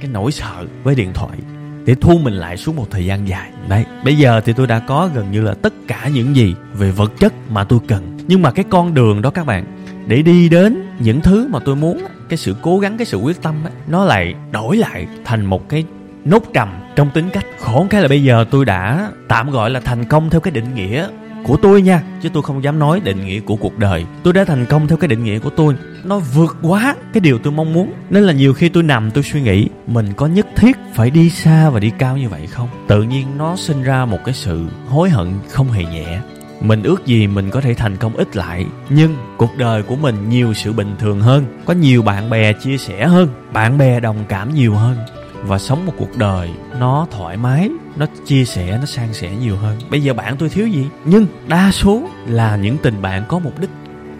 Cái 0.00 0.10
nỗi 0.12 0.32
sợ 0.32 0.66
với 0.82 0.94
điện 0.94 1.10
thoại 1.14 1.38
để 1.84 1.94
thu 2.00 2.18
mình 2.18 2.34
lại 2.34 2.56
xuống 2.56 2.76
một 2.76 2.86
thời 2.90 3.06
gian 3.06 3.28
dài. 3.28 3.50
Đấy 3.68 3.84
bây 4.04 4.16
giờ 4.16 4.40
thì 4.44 4.52
tôi 4.52 4.66
đã 4.66 4.78
có 4.78 5.10
gần 5.14 5.32
như 5.32 5.40
là 5.40 5.54
tất 5.54 5.74
cả 5.88 6.08
những 6.14 6.36
gì 6.36 6.54
về 6.74 6.90
vật 6.90 7.12
chất 7.18 7.32
mà 7.50 7.64
tôi 7.64 7.78
cần. 7.88 8.18
Nhưng 8.28 8.42
mà 8.42 8.50
cái 8.50 8.64
con 8.70 8.94
đường 8.94 9.22
đó 9.22 9.30
các 9.30 9.46
bạn 9.46 9.64
để 10.06 10.22
đi 10.22 10.48
đến 10.48 10.82
những 10.98 11.20
thứ 11.20 11.48
mà 11.48 11.58
tôi 11.64 11.76
muốn 11.76 12.04
cái 12.28 12.36
sự 12.36 12.56
cố 12.62 12.78
gắng 12.78 12.96
cái 12.98 13.06
sự 13.06 13.18
quyết 13.18 13.42
tâm 13.42 13.54
ấy, 13.64 13.72
nó 13.88 14.04
lại 14.04 14.34
đổi 14.52 14.76
lại 14.76 15.06
thành 15.24 15.44
một 15.44 15.68
cái 15.68 15.84
nốt 16.24 16.42
trầm 16.54 16.68
trong 16.96 17.10
tính 17.10 17.30
cách. 17.32 17.46
Khổ 17.58 17.86
cái 17.90 18.02
là 18.02 18.08
bây 18.08 18.22
giờ 18.22 18.44
tôi 18.50 18.64
đã 18.64 19.10
tạm 19.28 19.50
gọi 19.50 19.70
là 19.70 19.80
thành 19.80 20.04
công 20.04 20.30
theo 20.30 20.40
cái 20.40 20.50
định 20.50 20.74
nghĩa 20.74 21.08
của 21.44 21.56
tôi 21.56 21.82
nha. 21.82 22.02
Chứ 22.22 22.28
tôi 22.28 22.42
không 22.42 22.64
dám 22.64 22.78
nói 22.78 23.00
định 23.00 23.26
nghĩa 23.26 23.40
của 23.40 23.56
cuộc 23.56 23.78
đời. 23.78 24.04
Tôi 24.22 24.32
đã 24.32 24.44
thành 24.44 24.66
công 24.66 24.88
theo 24.88 24.96
cái 24.96 25.08
định 25.08 25.24
nghĩa 25.24 25.38
của 25.38 25.50
tôi. 25.50 25.74
Nó 26.04 26.18
vượt 26.18 26.56
quá 26.62 26.94
cái 27.12 27.20
điều 27.20 27.38
tôi 27.38 27.52
mong 27.52 27.72
muốn. 27.72 27.92
Nên 28.10 28.22
là 28.22 28.32
nhiều 28.32 28.54
khi 28.54 28.68
tôi 28.68 28.82
nằm, 28.82 29.10
tôi 29.10 29.24
suy 29.24 29.40
nghĩ, 29.40 29.68
mình 29.86 30.12
có 30.16 30.26
nhất 30.26 30.46
thiết 30.56 30.76
phải 30.94 31.10
đi 31.10 31.30
xa 31.30 31.70
và 31.70 31.80
đi 31.80 31.90
cao 31.98 32.16
như 32.16 32.28
vậy 32.28 32.46
không? 32.46 32.68
Tự 32.88 33.02
nhiên 33.02 33.26
nó 33.38 33.56
sinh 33.56 33.82
ra 33.82 34.04
một 34.04 34.18
cái 34.24 34.34
sự 34.34 34.66
hối 34.88 35.10
hận 35.10 35.28
không 35.50 35.70
hề 35.70 35.84
nhẹ. 35.84 36.18
Mình 36.60 36.82
ước 36.82 37.06
gì 37.06 37.26
mình 37.26 37.50
có 37.50 37.60
thể 37.60 37.74
thành 37.74 37.96
công 37.96 38.16
ít 38.16 38.36
lại, 38.36 38.66
nhưng 38.88 39.16
cuộc 39.36 39.56
đời 39.58 39.82
của 39.82 39.96
mình 39.96 40.28
nhiều 40.28 40.54
sự 40.54 40.72
bình 40.72 40.94
thường 40.98 41.20
hơn. 41.20 41.44
Có 41.64 41.74
nhiều 41.74 42.02
bạn 42.02 42.30
bè 42.30 42.52
chia 42.52 42.76
sẻ 42.76 43.06
hơn, 43.06 43.28
bạn 43.52 43.78
bè 43.78 44.00
đồng 44.00 44.24
cảm 44.28 44.54
nhiều 44.54 44.74
hơn 44.74 44.96
và 45.46 45.58
sống 45.58 45.86
một 45.86 45.92
cuộc 45.98 46.16
đời 46.16 46.50
nó 46.78 47.06
thoải 47.10 47.36
mái, 47.36 47.70
nó 47.96 48.06
chia 48.26 48.44
sẻ, 48.44 48.78
nó 48.78 48.86
san 48.86 49.12
sẻ 49.12 49.30
nhiều 49.40 49.56
hơn. 49.56 49.78
Bây 49.90 50.02
giờ 50.02 50.14
bạn 50.14 50.36
tôi 50.38 50.48
thiếu 50.48 50.66
gì? 50.66 50.86
Nhưng 51.04 51.26
đa 51.48 51.70
số 51.70 52.02
là 52.26 52.56
những 52.56 52.76
tình 52.78 53.02
bạn 53.02 53.24
có 53.28 53.38
mục 53.38 53.60
đích. 53.60 53.70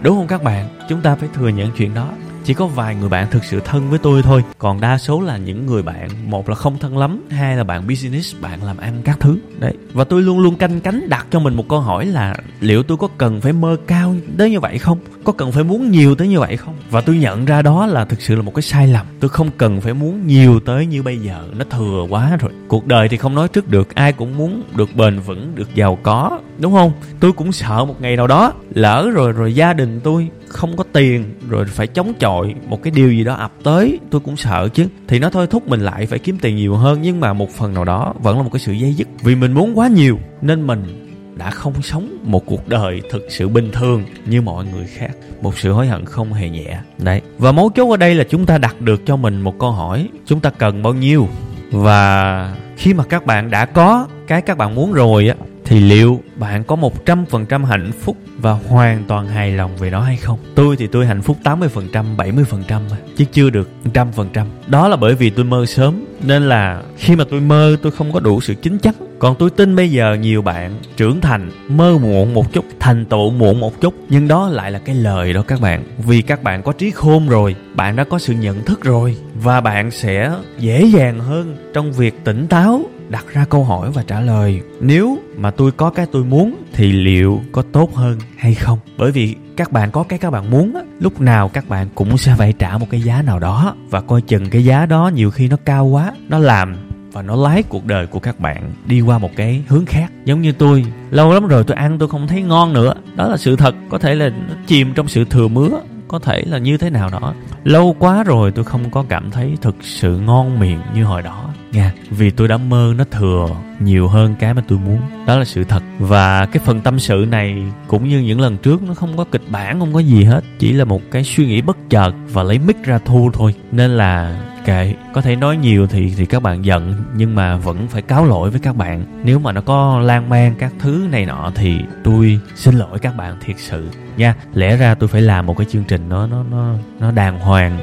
Đúng 0.02 0.16
không 0.16 0.26
các 0.26 0.42
bạn? 0.42 0.68
Chúng 0.88 1.00
ta 1.00 1.14
phải 1.14 1.28
thừa 1.34 1.48
nhận 1.48 1.70
chuyện 1.76 1.94
đó 1.94 2.08
chỉ 2.44 2.54
có 2.54 2.66
vài 2.66 2.94
người 2.94 3.08
bạn 3.08 3.30
thực 3.30 3.44
sự 3.44 3.60
thân 3.64 3.90
với 3.90 3.98
tôi 3.98 4.22
thôi. 4.22 4.44
Còn 4.58 4.80
đa 4.80 4.98
số 4.98 5.20
là 5.20 5.36
những 5.36 5.66
người 5.66 5.82
bạn, 5.82 6.30
một 6.30 6.48
là 6.48 6.54
không 6.54 6.78
thân 6.78 6.98
lắm, 6.98 7.20
hai 7.30 7.56
là 7.56 7.64
bạn 7.64 7.86
business, 7.88 8.36
bạn 8.40 8.62
làm 8.62 8.76
ăn 8.76 9.00
các 9.04 9.20
thứ. 9.20 9.38
Đấy. 9.58 9.74
Và 9.92 10.04
tôi 10.04 10.22
luôn 10.22 10.40
luôn 10.40 10.56
canh 10.56 10.80
cánh 10.80 11.08
đặt 11.08 11.26
cho 11.30 11.38
mình 11.38 11.54
một 11.54 11.68
câu 11.68 11.80
hỏi 11.80 12.06
là 12.06 12.34
liệu 12.60 12.82
tôi 12.82 12.96
có 12.96 13.08
cần 13.18 13.40
phải 13.40 13.52
mơ 13.52 13.76
cao 13.86 14.14
tới 14.38 14.50
như 14.50 14.60
vậy 14.60 14.78
không? 14.78 14.98
Có 15.24 15.32
cần 15.32 15.52
phải 15.52 15.64
muốn 15.64 15.90
nhiều 15.90 16.14
tới 16.14 16.28
như 16.28 16.40
vậy 16.40 16.56
không? 16.56 16.74
Và 16.90 17.00
tôi 17.00 17.16
nhận 17.16 17.44
ra 17.44 17.62
đó 17.62 17.86
là 17.86 18.04
thực 18.04 18.22
sự 18.22 18.34
là 18.34 18.42
một 18.42 18.54
cái 18.54 18.62
sai 18.62 18.88
lầm. 18.88 19.06
Tôi 19.20 19.28
không 19.28 19.50
cần 19.58 19.80
phải 19.80 19.94
muốn 19.94 20.26
nhiều 20.26 20.60
tới 20.60 20.86
như 20.86 21.02
bây 21.02 21.18
giờ. 21.18 21.48
Nó 21.56 21.64
thừa 21.70 22.06
quá 22.08 22.36
rồi. 22.40 22.52
Cuộc 22.68 22.86
đời 22.86 23.08
thì 23.08 23.16
không 23.16 23.34
nói 23.34 23.48
trước 23.48 23.68
được. 23.68 23.94
Ai 23.94 24.12
cũng 24.12 24.36
muốn 24.36 24.62
được 24.76 24.96
bền 24.96 25.20
vững, 25.20 25.54
được 25.54 25.74
giàu 25.74 25.98
có 26.02 26.40
đúng 26.58 26.72
không? 26.72 26.92
Tôi 27.20 27.32
cũng 27.32 27.52
sợ 27.52 27.84
một 27.84 28.00
ngày 28.00 28.16
nào 28.16 28.26
đó 28.26 28.52
lỡ 28.74 29.10
rồi 29.14 29.32
rồi 29.32 29.54
gia 29.54 29.72
đình 29.72 30.00
tôi 30.04 30.28
không 30.48 30.76
có 30.76 30.84
tiền, 30.92 31.24
rồi 31.48 31.64
phải 31.64 31.86
chống 31.86 32.12
chọi 32.20 32.54
một 32.68 32.82
cái 32.82 32.90
điều 32.96 33.12
gì 33.12 33.24
đó 33.24 33.34
ập 33.34 33.52
tới, 33.62 33.98
tôi 34.10 34.20
cũng 34.20 34.36
sợ 34.36 34.68
chứ. 34.74 34.86
Thì 35.08 35.18
nó 35.18 35.30
thôi, 35.30 35.46
thúc 35.46 35.68
mình 35.68 35.80
lại 35.80 36.06
phải 36.06 36.18
kiếm 36.18 36.38
tiền 36.38 36.56
nhiều 36.56 36.74
hơn, 36.74 36.98
nhưng 37.02 37.20
mà 37.20 37.32
một 37.32 37.50
phần 37.50 37.74
nào 37.74 37.84
đó 37.84 38.14
vẫn 38.22 38.36
là 38.36 38.42
một 38.42 38.50
cái 38.52 38.60
sự 38.60 38.72
dây 38.72 38.94
dứt. 38.94 39.08
Vì 39.22 39.34
mình 39.34 39.52
muốn 39.52 39.78
quá 39.78 39.88
nhiều, 39.88 40.18
nên 40.42 40.66
mình 40.66 41.10
đã 41.36 41.50
không 41.50 41.82
sống 41.82 42.18
một 42.22 42.46
cuộc 42.46 42.68
đời 42.68 43.02
thực 43.10 43.22
sự 43.28 43.48
bình 43.48 43.70
thường 43.72 44.04
như 44.26 44.42
mọi 44.42 44.64
người 44.72 44.86
khác. 44.86 45.10
Một 45.42 45.58
sự 45.58 45.72
hối 45.72 45.86
hận 45.86 46.04
không 46.04 46.32
hề 46.32 46.48
nhẹ. 46.48 46.78
Đấy. 46.98 47.20
Và 47.38 47.52
mấu 47.52 47.70
chốt 47.74 47.90
ở 47.90 47.96
đây 47.96 48.14
là 48.14 48.24
chúng 48.24 48.46
ta 48.46 48.58
đặt 48.58 48.80
được 48.80 49.02
cho 49.06 49.16
mình 49.16 49.40
một 49.40 49.58
câu 49.58 49.70
hỏi. 49.70 50.08
Chúng 50.26 50.40
ta 50.40 50.50
cần 50.50 50.82
bao 50.82 50.94
nhiêu? 50.94 51.28
Và 51.70 52.56
khi 52.76 52.94
mà 52.94 53.04
các 53.04 53.26
bạn 53.26 53.50
đã 53.50 53.66
có 53.66 54.06
cái 54.26 54.42
các 54.42 54.58
bạn 54.58 54.74
muốn 54.74 54.92
rồi 54.92 55.28
á 55.28 55.34
thì 55.64 55.80
liệu 55.80 56.20
bạn 56.36 56.64
có 56.64 56.76
100% 57.04 57.64
hạnh 57.64 57.92
phúc 58.00 58.16
và 58.38 58.52
hoàn 58.52 59.04
toàn 59.08 59.28
hài 59.28 59.52
lòng 59.52 59.76
về 59.76 59.90
nó 59.90 60.00
hay 60.00 60.16
không? 60.16 60.38
Tôi 60.54 60.76
thì 60.76 60.86
tôi 60.86 61.06
hạnh 61.06 61.22
phúc 61.22 61.36
80%, 61.44 62.16
70% 62.16 62.80
chứ 63.16 63.24
chưa 63.32 63.50
được 63.50 63.70
100%. 63.84 64.46
Đó 64.66 64.88
là 64.88 64.96
bởi 64.96 65.14
vì 65.14 65.30
tôi 65.30 65.44
mơ 65.44 65.66
sớm 65.66 66.04
nên 66.22 66.48
là 66.48 66.82
khi 66.96 67.16
mà 67.16 67.24
tôi 67.30 67.40
mơ 67.40 67.76
tôi 67.82 67.92
không 67.92 68.12
có 68.12 68.20
đủ 68.20 68.40
sự 68.40 68.54
chính 68.54 68.78
chắn. 68.78 68.94
Còn 69.18 69.36
tôi 69.38 69.50
tin 69.50 69.76
bây 69.76 69.90
giờ 69.90 70.14
nhiều 70.14 70.42
bạn 70.42 70.78
trưởng 70.96 71.20
thành 71.20 71.50
mơ 71.68 71.98
muộn 72.02 72.34
một 72.34 72.52
chút, 72.52 72.64
thành 72.80 73.04
tựu 73.04 73.30
muộn 73.30 73.60
một 73.60 73.80
chút 73.80 73.94
nhưng 74.08 74.28
đó 74.28 74.48
lại 74.48 74.70
là 74.70 74.78
cái 74.78 74.94
lời 74.94 75.32
đó 75.32 75.42
các 75.48 75.60
bạn. 75.60 75.84
Vì 75.98 76.22
các 76.22 76.42
bạn 76.42 76.62
có 76.62 76.72
trí 76.72 76.90
khôn 76.90 77.28
rồi, 77.28 77.56
bạn 77.74 77.96
đã 77.96 78.04
có 78.04 78.18
sự 78.18 78.32
nhận 78.32 78.64
thức 78.64 78.82
rồi 78.82 79.16
và 79.34 79.60
bạn 79.60 79.90
sẽ 79.90 80.32
dễ 80.58 80.84
dàng 80.84 81.20
hơn 81.20 81.56
trong 81.74 81.92
việc 81.92 82.24
tỉnh 82.24 82.46
táo 82.46 82.82
đặt 83.14 83.24
ra 83.32 83.44
câu 83.44 83.64
hỏi 83.64 83.90
và 83.90 84.02
trả 84.06 84.20
lời 84.20 84.60
nếu 84.80 85.18
mà 85.36 85.50
tôi 85.50 85.70
có 85.72 85.90
cái 85.90 86.06
tôi 86.12 86.24
muốn 86.24 86.62
thì 86.72 86.92
liệu 86.92 87.40
có 87.52 87.62
tốt 87.62 87.94
hơn 87.94 88.18
hay 88.36 88.54
không? 88.54 88.78
Bởi 88.98 89.12
vì 89.12 89.34
các 89.56 89.72
bạn 89.72 89.90
có 89.90 90.02
cái 90.02 90.18
các 90.18 90.30
bạn 90.30 90.50
muốn 90.50 90.74
á, 90.74 90.80
lúc 91.00 91.20
nào 91.20 91.48
các 91.48 91.68
bạn 91.68 91.88
cũng 91.94 92.18
sẽ 92.18 92.34
phải 92.38 92.52
trả 92.52 92.78
một 92.78 92.86
cái 92.90 93.00
giá 93.00 93.22
nào 93.22 93.38
đó 93.38 93.74
và 93.90 94.00
coi 94.00 94.22
chừng 94.22 94.50
cái 94.50 94.64
giá 94.64 94.86
đó 94.86 95.10
nhiều 95.14 95.30
khi 95.30 95.48
nó 95.48 95.56
cao 95.64 95.86
quá 95.86 96.12
nó 96.28 96.38
làm 96.38 96.76
và 97.12 97.22
nó 97.22 97.36
lái 97.36 97.62
cuộc 97.62 97.84
đời 97.86 98.06
của 98.06 98.18
các 98.18 98.40
bạn 98.40 98.72
đi 98.86 99.00
qua 99.00 99.18
một 99.18 99.30
cái 99.36 99.64
hướng 99.68 99.86
khác. 99.86 100.12
Giống 100.24 100.42
như 100.42 100.52
tôi 100.52 100.84
lâu 101.10 101.32
lắm 101.32 101.46
rồi 101.46 101.64
tôi 101.64 101.76
ăn 101.76 101.98
tôi 101.98 102.08
không 102.08 102.28
thấy 102.28 102.42
ngon 102.42 102.72
nữa. 102.72 102.94
Đó 103.16 103.28
là 103.28 103.36
sự 103.36 103.56
thật 103.56 103.74
có 103.88 103.98
thể 103.98 104.14
là 104.14 104.28
nó 104.28 104.54
chìm 104.66 104.92
trong 104.94 105.08
sự 105.08 105.24
thừa 105.24 105.48
mứa 105.48 105.68
có 106.08 106.18
thể 106.18 106.42
là 106.46 106.58
như 106.58 106.78
thế 106.78 106.90
nào 106.90 107.10
đó. 107.10 107.34
Lâu 107.64 107.96
quá 107.98 108.22
rồi 108.22 108.50
tôi 108.50 108.64
không 108.64 108.90
có 108.90 109.04
cảm 109.08 109.30
thấy 109.30 109.56
thực 109.62 109.76
sự 109.80 110.18
ngon 110.18 110.58
miệng 110.58 110.80
như 110.94 111.04
hồi 111.04 111.22
đó 111.22 111.53
nha. 111.74 111.92
Vì 112.10 112.30
tôi 112.30 112.48
đã 112.48 112.56
mơ 112.56 112.94
nó 112.96 113.04
thừa 113.10 113.48
nhiều 113.80 114.08
hơn 114.08 114.34
cái 114.38 114.54
mà 114.54 114.62
tôi 114.68 114.78
muốn. 114.78 115.00
Đó 115.26 115.38
là 115.38 115.44
sự 115.44 115.64
thật. 115.64 115.82
Và 115.98 116.46
cái 116.46 116.62
phần 116.64 116.80
tâm 116.80 116.98
sự 116.98 117.26
này 117.30 117.62
cũng 117.86 118.08
như 118.08 118.18
những 118.18 118.40
lần 118.40 118.56
trước 118.56 118.82
nó 118.82 118.94
không 118.94 119.16
có 119.16 119.24
kịch 119.24 119.42
bản, 119.48 119.80
không 119.80 119.92
có 119.92 119.98
gì 119.98 120.24
hết. 120.24 120.44
Chỉ 120.58 120.72
là 120.72 120.84
một 120.84 121.02
cái 121.10 121.24
suy 121.24 121.46
nghĩ 121.46 121.62
bất 121.62 121.76
chợt 121.90 122.12
và 122.32 122.42
lấy 122.42 122.58
mic 122.58 122.84
ra 122.84 122.98
thu 123.04 123.30
thôi. 123.34 123.54
Nên 123.72 123.90
là 123.90 124.40
kệ, 124.64 124.94
có 125.12 125.20
thể 125.20 125.36
nói 125.36 125.56
nhiều 125.56 125.86
thì 125.86 126.12
thì 126.16 126.26
các 126.26 126.42
bạn 126.42 126.64
giận, 126.64 126.94
nhưng 127.16 127.34
mà 127.34 127.56
vẫn 127.56 127.88
phải 127.88 128.02
cáo 128.02 128.24
lỗi 128.24 128.50
với 128.50 128.60
các 128.60 128.76
bạn. 128.76 129.04
Nếu 129.24 129.38
mà 129.38 129.52
nó 129.52 129.60
có 129.60 130.00
lan 130.00 130.28
man 130.28 130.54
các 130.58 130.72
thứ 130.78 131.06
này 131.10 131.26
nọ 131.26 131.52
thì 131.54 131.78
tôi 132.04 132.40
xin 132.54 132.74
lỗi 132.74 132.98
các 132.98 133.16
bạn 133.16 133.36
thiệt 133.40 133.56
sự. 133.58 133.88
Nha, 134.16 134.34
lẽ 134.54 134.76
ra 134.76 134.94
tôi 134.94 135.08
phải 135.08 135.22
làm 135.22 135.46
một 135.46 135.56
cái 135.58 135.66
chương 135.70 135.84
trình 135.84 136.08
nó 136.08 136.26
nó 136.26 136.42
nó 136.50 136.74
nó 137.00 137.10
đàng 137.10 137.38
hoàng 137.38 137.78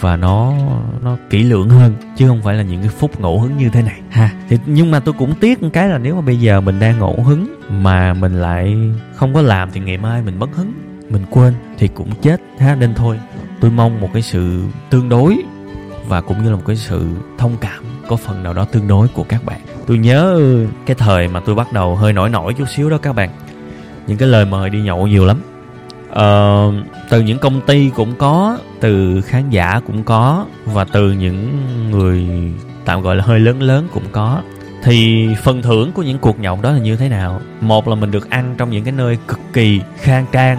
và 0.00 0.16
nó 0.16 0.52
nó 1.02 1.16
kỹ 1.30 1.42
lưỡng 1.42 1.68
hơn 1.68 1.94
chứ 2.16 2.28
không 2.28 2.42
phải 2.42 2.54
là 2.54 2.62
những 2.62 2.80
cái 2.80 2.90
phút 2.98 3.20
ngẫu 3.20 3.40
hứng 3.40 3.56
như 3.56 3.68
thế 3.68 3.82
này. 3.82 4.00
Ha. 4.10 4.30
Thì 4.48 4.58
nhưng 4.66 4.90
mà 4.90 5.00
tôi 5.00 5.14
cũng 5.18 5.34
tiếc 5.40 5.62
một 5.62 5.68
cái 5.72 5.88
là 5.88 5.98
nếu 5.98 6.14
mà 6.14 6.20
bây 6.20 6.40
giờ 6.40 6.60
mình 6.60 6.80
đang 6.80 6.98
ngẫu 6.98 7.22
hứng 7.22 7.54
mà 7.68 8.14
mình 8.14 8.40
lại 8.40 8.76
không 9.14 9.34
có 9.34 9.42
làm 9.42 9.70
thì 9.72 9.80
ngày 9.80 9.96
mai 9.96 10.22
mình 10.22 10.38
mất 10.38 10.56
hứng 10.56 10.72
mình 11.10 11.22
quên 11.30 11.54
thì 11.78 11.88
cũng 11.88 12.10
chết. 12.22 12.40
Ha 12.58 12.74
nên 12.74 12.94
thôi 12.94 13.20
tôi 13.60 13.70
mong 13.70 14.00
một 14.00 14.08
cái 14.12 14.22
sự 14.22 14.62
tương 14.90 15.08
đối 15.08 15.36
và 16.08 16.20
cũng 16.20 16.44
như 16.44 16.50
là 16.50 16.56
một 16.56 16.62
cái 16.66 16.76
sự 16.76 17.06
thông 17.38 17.56
cảm 17.60 17.84
có 18.08 18.16
phần 18.16 18.42
nào 18.42 18.54
đó 18.54 18.64
tương 18.64 18.88
đối 18.88 19.08
của 19.08 19.24
các 19.24 19.44
bạn. 19.44 19.60
Tôi 19.86 19.98
nhớ 19.98 20.40
cái 20.86 20.96
thời 20.98 21.28
mà 21.28 21.40
tôi 21.40 21.54
bắt 21.54 21.72
đầu 21.72 21.96
hơi 21.96 22.12
nổi 22.12 22.28
nổi 22.28 22.54
chút 22.54 22.68
xíu 22.68 22.90
đó 22.90 22.98
các 22.98 23.12
bạn. 23.12 23.30
Những 24.06 24.18
cái 24.18 24.28
lời 24.28 24.44
mời 24.44 24.70
đi 24.70 24.82
nhậu 24.82 25.06
nhiều 25.06 25.24
lắm 25.24 25.42
uh, 26.18 26.74
từ 27.08 27.20
những 27.20 27.38
công 27.38 27.60
ty 27.60 27.90
cũng 27.94 28.14
có 28.18 28.58
từ 28.80 29.20
khán 29.20 29.50
giả 29.50 29.80
cũng 29.86 30.04
có 30.04 30.46
và 30.64 30.84
từ 30.84 31.12
những 31.12 31.50
người 31.90 32.26
tạm 32.84 33.02
gọi 33.02 33.16
là 33.16 33.24
hơi 33.24 33.40
lớn 33.40 33.62
lớn 33.62 33.88
cũng 33.92 34.04
có. 34.12 34.42
Thì 34.82 35.28
phần 35.42 35.62
thưởng 35.62 35.92
của 35.92 36.02
những 36.02 36.18
cuộc 36.18 36.38
nhậu 36.38 36.58
đó 36.62 36.72
là 36.72 36.78
như 36.78 36.96
thế 36.96 37.08
nào? 37.08 37.40
Một 37.60 37.88
là 37.88 37.94
mình 37.94 38.10
được 38.10 38.30
ăn 38.30 38.54
trong 38.58 38.70
những 38.70 38.84
cái 38.84 38.92
nơi 38.92 39.18
cực 39.28 39.40
kỳ 39.52 39.80
khang 40.00 40.26
trang 40.32 40.58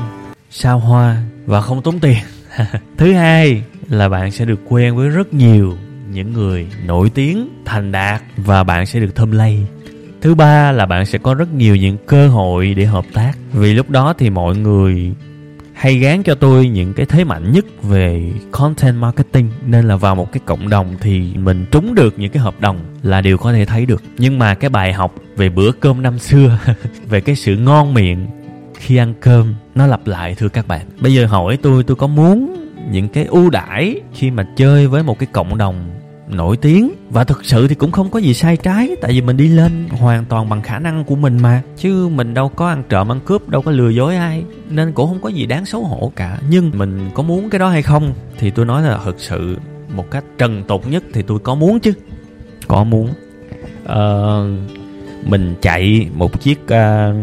sao 0.50 0.80
hoa 0.80 1.24
và 1.46 1.62
không 1.62 1.82
tốn 1.82 2.00
tiền. 2.00 2.18
Thứ 2.98 3.14
hai 3.14 3.64
là 3.90 4.10
bạn 4.10 4.32
sẽ 4.32 4.46
được 4.46 4.60
quen 4.70 4.96
với 4.96 5.10
rất 5.10 5.34
nhiều 5.34 5.74
những 6.12 6.34
người 6.34 6.68
nổi 6.86 7.10
tiếng 7.14 7.50
thành 7.66 7.92
đạt 7.92 8.22
và 8.38 8.64
bạn 8.64 8.86
sẽ 8.86 9.00
được 9.00 9.16
thơm 9.16 9.32
lây. 9.32 9.66
Thứ 10.22 10.36
ba 10.36 10.72
là 10.72 10.86
bạn 10.86 11.06
sẽ 11.06 11.18
có 11.18 11.34
rất 11.34 11.54
nhiều 11.54 11.76
những 11.76 11.98
cơ 12.06 12.28
hội 12.28 12.74
để 12.74 12.86
hợp 12.86 13.06
tác. 13.14 13.34
Vì 13.54 13.74
lúc 13.74 13.90
đó 13.90 14.14
thì 14.18 14.30
mọi 14.30 14.56
người 14.56 15.14
hay 15.75 15.98
gán 15.98 16.24
cho 16.24 16.36
tôi 16.36 16.67
những 16.67 16.94
cái 16.94 17.05
thế 17.05 17.24
mạnh 17.24 17.51
nhất 17.51 17.65
về 17.84 18.32
content 18.51 18.96
marketing, 18.96 19.51
nên 19.65 19.88
là 19.88 19.96
vào 19.96 20.15
một 20.15 20.32
cái 20.32 20.41
cộng 20.46 20.70
đồng 20.70 20.96
thì 21.01 21.34
mình 21.36 21.65
trúng 21.72 21.96
được 21.96 22.20
những 22.20 22.32
cái 22.32 22.44
hợp 22.44 22.60
đồng 22.60 22.79
là 23.01 23.22
điều 23.22 23.38
có 23.38 23.53
thể 23.53 23.65
thấy 23.65 23.86
được. 23.86 24.03
Nhưng 24.17 24.39
mà 24.39 24.55
cái 24.55 24.70
bài 24.70 24.94
học 24.94 25.15
về 25.38 25.50
bữa 25.50 25.72
cơm 25.72 26.01
năm 26.01 26.20
xưa, 26.20 26.60
về 27.10 27.22
cái 27.22 27.36
sự 27.36 27.58
ngon 27.58 27.94
miệng 27.94 28.27
khi 28.79 28.98
ăn 28.98 29.13
cơm, 29.22 29.55
nó 29.75 29.88
lặp 29.88 30.08
lại, 30.08 30.36
thưa 30.36 30.50
các 30.50 30.67
bạn. 30.67 30.82
Bây 31.00 31.13
giờ 31.13 31.25
hỏi 31.25 31.58
tôi 31.62 31.84
tôi 31.84 31.96
có 31.96 32.08
muốn 32.08 32.55
những 32.91 33.10
cái 33.10 33.25
ưu 33.25 33.50
đãi 33.50 34.01
khi 34.13 34.32
mà 34.32 34.48
chơi 34.55 34.88
với 34.88 35.03
một 35.03 35.20
cái 35.20 35.27
cộng 35.32 35.58
đồng 35.58 35.95
nổi 36.36 36.58
tiếng. 36.58 36.92
Và 37.10 37.24
thực 37.24 37.46
sự 37.46 37.68
thì 37.68 37.75
cũng 37.75 37.92
không 37.92 38.10
có 38.10 38.20
gì 38.20 38.34
sai 38.34 38.58
trái 38.58 38.96
tại 39.01 39.12
vì 39.12 39.22
mình 39.22 39.38
đi 39.38 39.48
lên 39.48 39.88
hoàn 39.89 40.25
toàn 40.25 40.50
bằng 40.50 40.62
khả 40.62 40.80
năng 40.80 41.04
của 41.04 41.15
mình 41.15 41.38
mà. 41.38 41.62
Chứ 41.77 42.08
mình 42.08 42.34
đâu 42.34 42.50
có 42.50 42.68
ăn 42.68 42.84
trộm 42.89 43.12
ăn 43.12 43.20
cướp 43.25 43.50
đâu 43.50 43.62
có 43.62 43.72
lừa 43.72 43.89
dối 43.89 44.15
ai. 44.15 44.44
Nên 44.70 44.92
cũng 44.92 45.08
không 45.08 45.22
có 45.22 45.30
gì 45.30 45.46
đáng 45.46 45.65
xấu 45.65 45.84
hổ 45.84 46.12
cả. 46.15 46.38
Nhưng 46.50 46.72
mình 46.74 47.10
có 47.13 47.24
muốn 47.24 47.50
cái 47.50 47.60
đó 47.60 47.70
hay 47.70 47.82
không 47.82 48.13
thì 48.38 48.51
tôi 48.51 48.65
nói 48.65 48.84
là 48.84 49.00
thực 49.06 49.20
sự 49.20 49.58
một 49.96 50.12
cách 50.12 50.24
trần 50.38 50.63
tục 50.68 50.88
nhất 50.89 51.04
thì 51.13 51.22
tôi 51.22 51.39
có 51.39 51.56
muốn 51.56 51.80
chứ. 51.80 51.94
Có 52.68 52.84
muốn. 52.84 53.10
Ờ, 53.86 54.48
mình 55.25 55.56
chạy 55.62 56.08
một 56.13 56.42
chiếc 56.42 56.60
uh, 56.63 57.15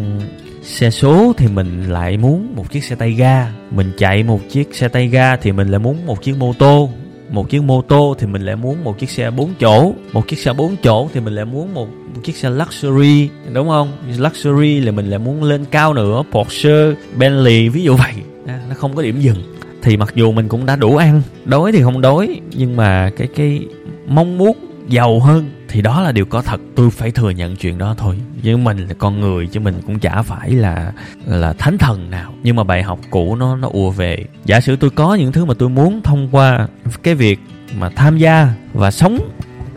xe 0.63 0.91
số 0.91 1.33
thì 1.37 1.49
mình 1.49 1.83
lại 1.91 2.17
muốn 2.17 2.55
một 2.57 2.71
chiếc 2.71 2.85
xe 2.85 2.95
tay 2.95 3.13
ga. 3.13 3.53
Mình 3.71 3.93
chạy 3.99 4.23
một 4.23 4.41
chiếc 4.51 4.75
xe 4.75 4.89
tay 4.89 5.09
ga 5.09 5.37
thì 5.37 5.53
mình 5.53 5.69
lại 5.69 5.79
muốn 5.79 6.07
một 6.07 6.23
chiếc 6.23 6.37
mô 6.39 6.53
tô 6.53 6.91
một 7.33 7.51
chiếc 7.51 7.63
mô 7.63 7.83
tô 7.83 8.15
thì 8.19 8.27
mình 8.27 8.43
lại 8.43 8.57
muốn 8.57 8.85
một 8.85 8.99
chiếc 8.99 9.11
xe 9.11 9.31
4 9.31 9.51
chỗ 9.61 9.93
một 10.13 10.29
chiếc 10.29 10.39
xe 10.39 10.53
4 10.53 10.77
chỗ 10.83 11.09
thì 11.15 11.21
mình 11.21 11.35
lại 11.35 11.45
muốn 11.45 11.75
một, 11.75 11.89
một 12.15 12.21
chiếc 12.25 12.37
xe 12.37 12.51
luxury 12.51 13.29
đúng 13.53 13.69
không? 13.69 13.93
Luxury 14.19 14.81
là 14.81 14.93
mình 14.93 15.11
lại 15.11 15.19
muốn 15.19 15.43
lên 15.43 15.65
cao 15.71 15.95
nữa 15.95 16.23
Porsche 16.33 16.95
Bentley 17.17 17.69
ví 17.69 17.83
dụ 17.83 17.97
vậy. 17.97 18.13
À, 18.47 18.61
nó 18.69 18.75
không 18.75 18.97
có 18.97 19.03
điểm 19.03 19.21
dừng. 19.21 19.37
Thì 19.83 19.97
mặc 19.97 20.13
dù 20.15 20.33
mình 20.33 20.49
cũng 20.49 20.67
đã 20.67 20.77
đủ 20.77 20.97
ăn 20.97 21.23
đói 21.45 21.73
thì 21.73 21.83
không 21.83 22.01
đói 22.01 22.41
nhưng 22.51 22.77
mà 22.77 23.11
cái 23.17 23.29
cái 23.37 23.67
mong 24.07 24.39
muốn 24.39 24.57
giàu 24.89 25.21
hơn, 25.21 25.51
thì 25.69 25.83
đó 25.83 26.03
là 26.03 26.13
điều 26.13 26.25
có 26.25 26.43
thật. 26.43 26.61
Tôi 26.77 26.91
phải 26.91 27.11
thừa 27.11 27.31
nhận 27.31 27.57
chuyện 27.57 27.79
đó 27.79 27.95
thôi. 27.99 28.19
Nhưng 28.43 28.65
mình 28.65 28.87
là 28.89 28.95
con 28.99 29.21
người, 29.21 29.47
chứ 29.47 29.61
mình 29.61 29.75
cũng 29.87 29.99
chả 29.99 30.23
phải 30.23 30.51
là 30.51 30.93
là 31.27 31.53
thánh 31.53 31.79
thần 31.79 32.11
nào. 32.11 32.35
Nhưng 32.43 32.57
mà 32.57 32.65
bài 32.65 32.83
học 32.83 32.99
cũ 33.11 33.37
nó 33.37 33.57
nó 33.57 33.69
ùa 33.73 33.91
về. 33.91 34.25
Giả 34.45 34.61
sử 34.61 34.77
tôi 34.77 34.91
có 34.91 35.15
những 35.15 35.33
thứ 35.33 35.45
mà 35.45 35.55
tôi 35.59 35.69
muốn 35.69 36.03
thông 36.03 36.29
qua 36.31 36.69
cái 37.03 37.15
việc 37.15 37.41
mà 37.79 37.89
tham 37.89 38.19
gia 38.19 38.55
và 38.73 38.91
sống 38.91 39.19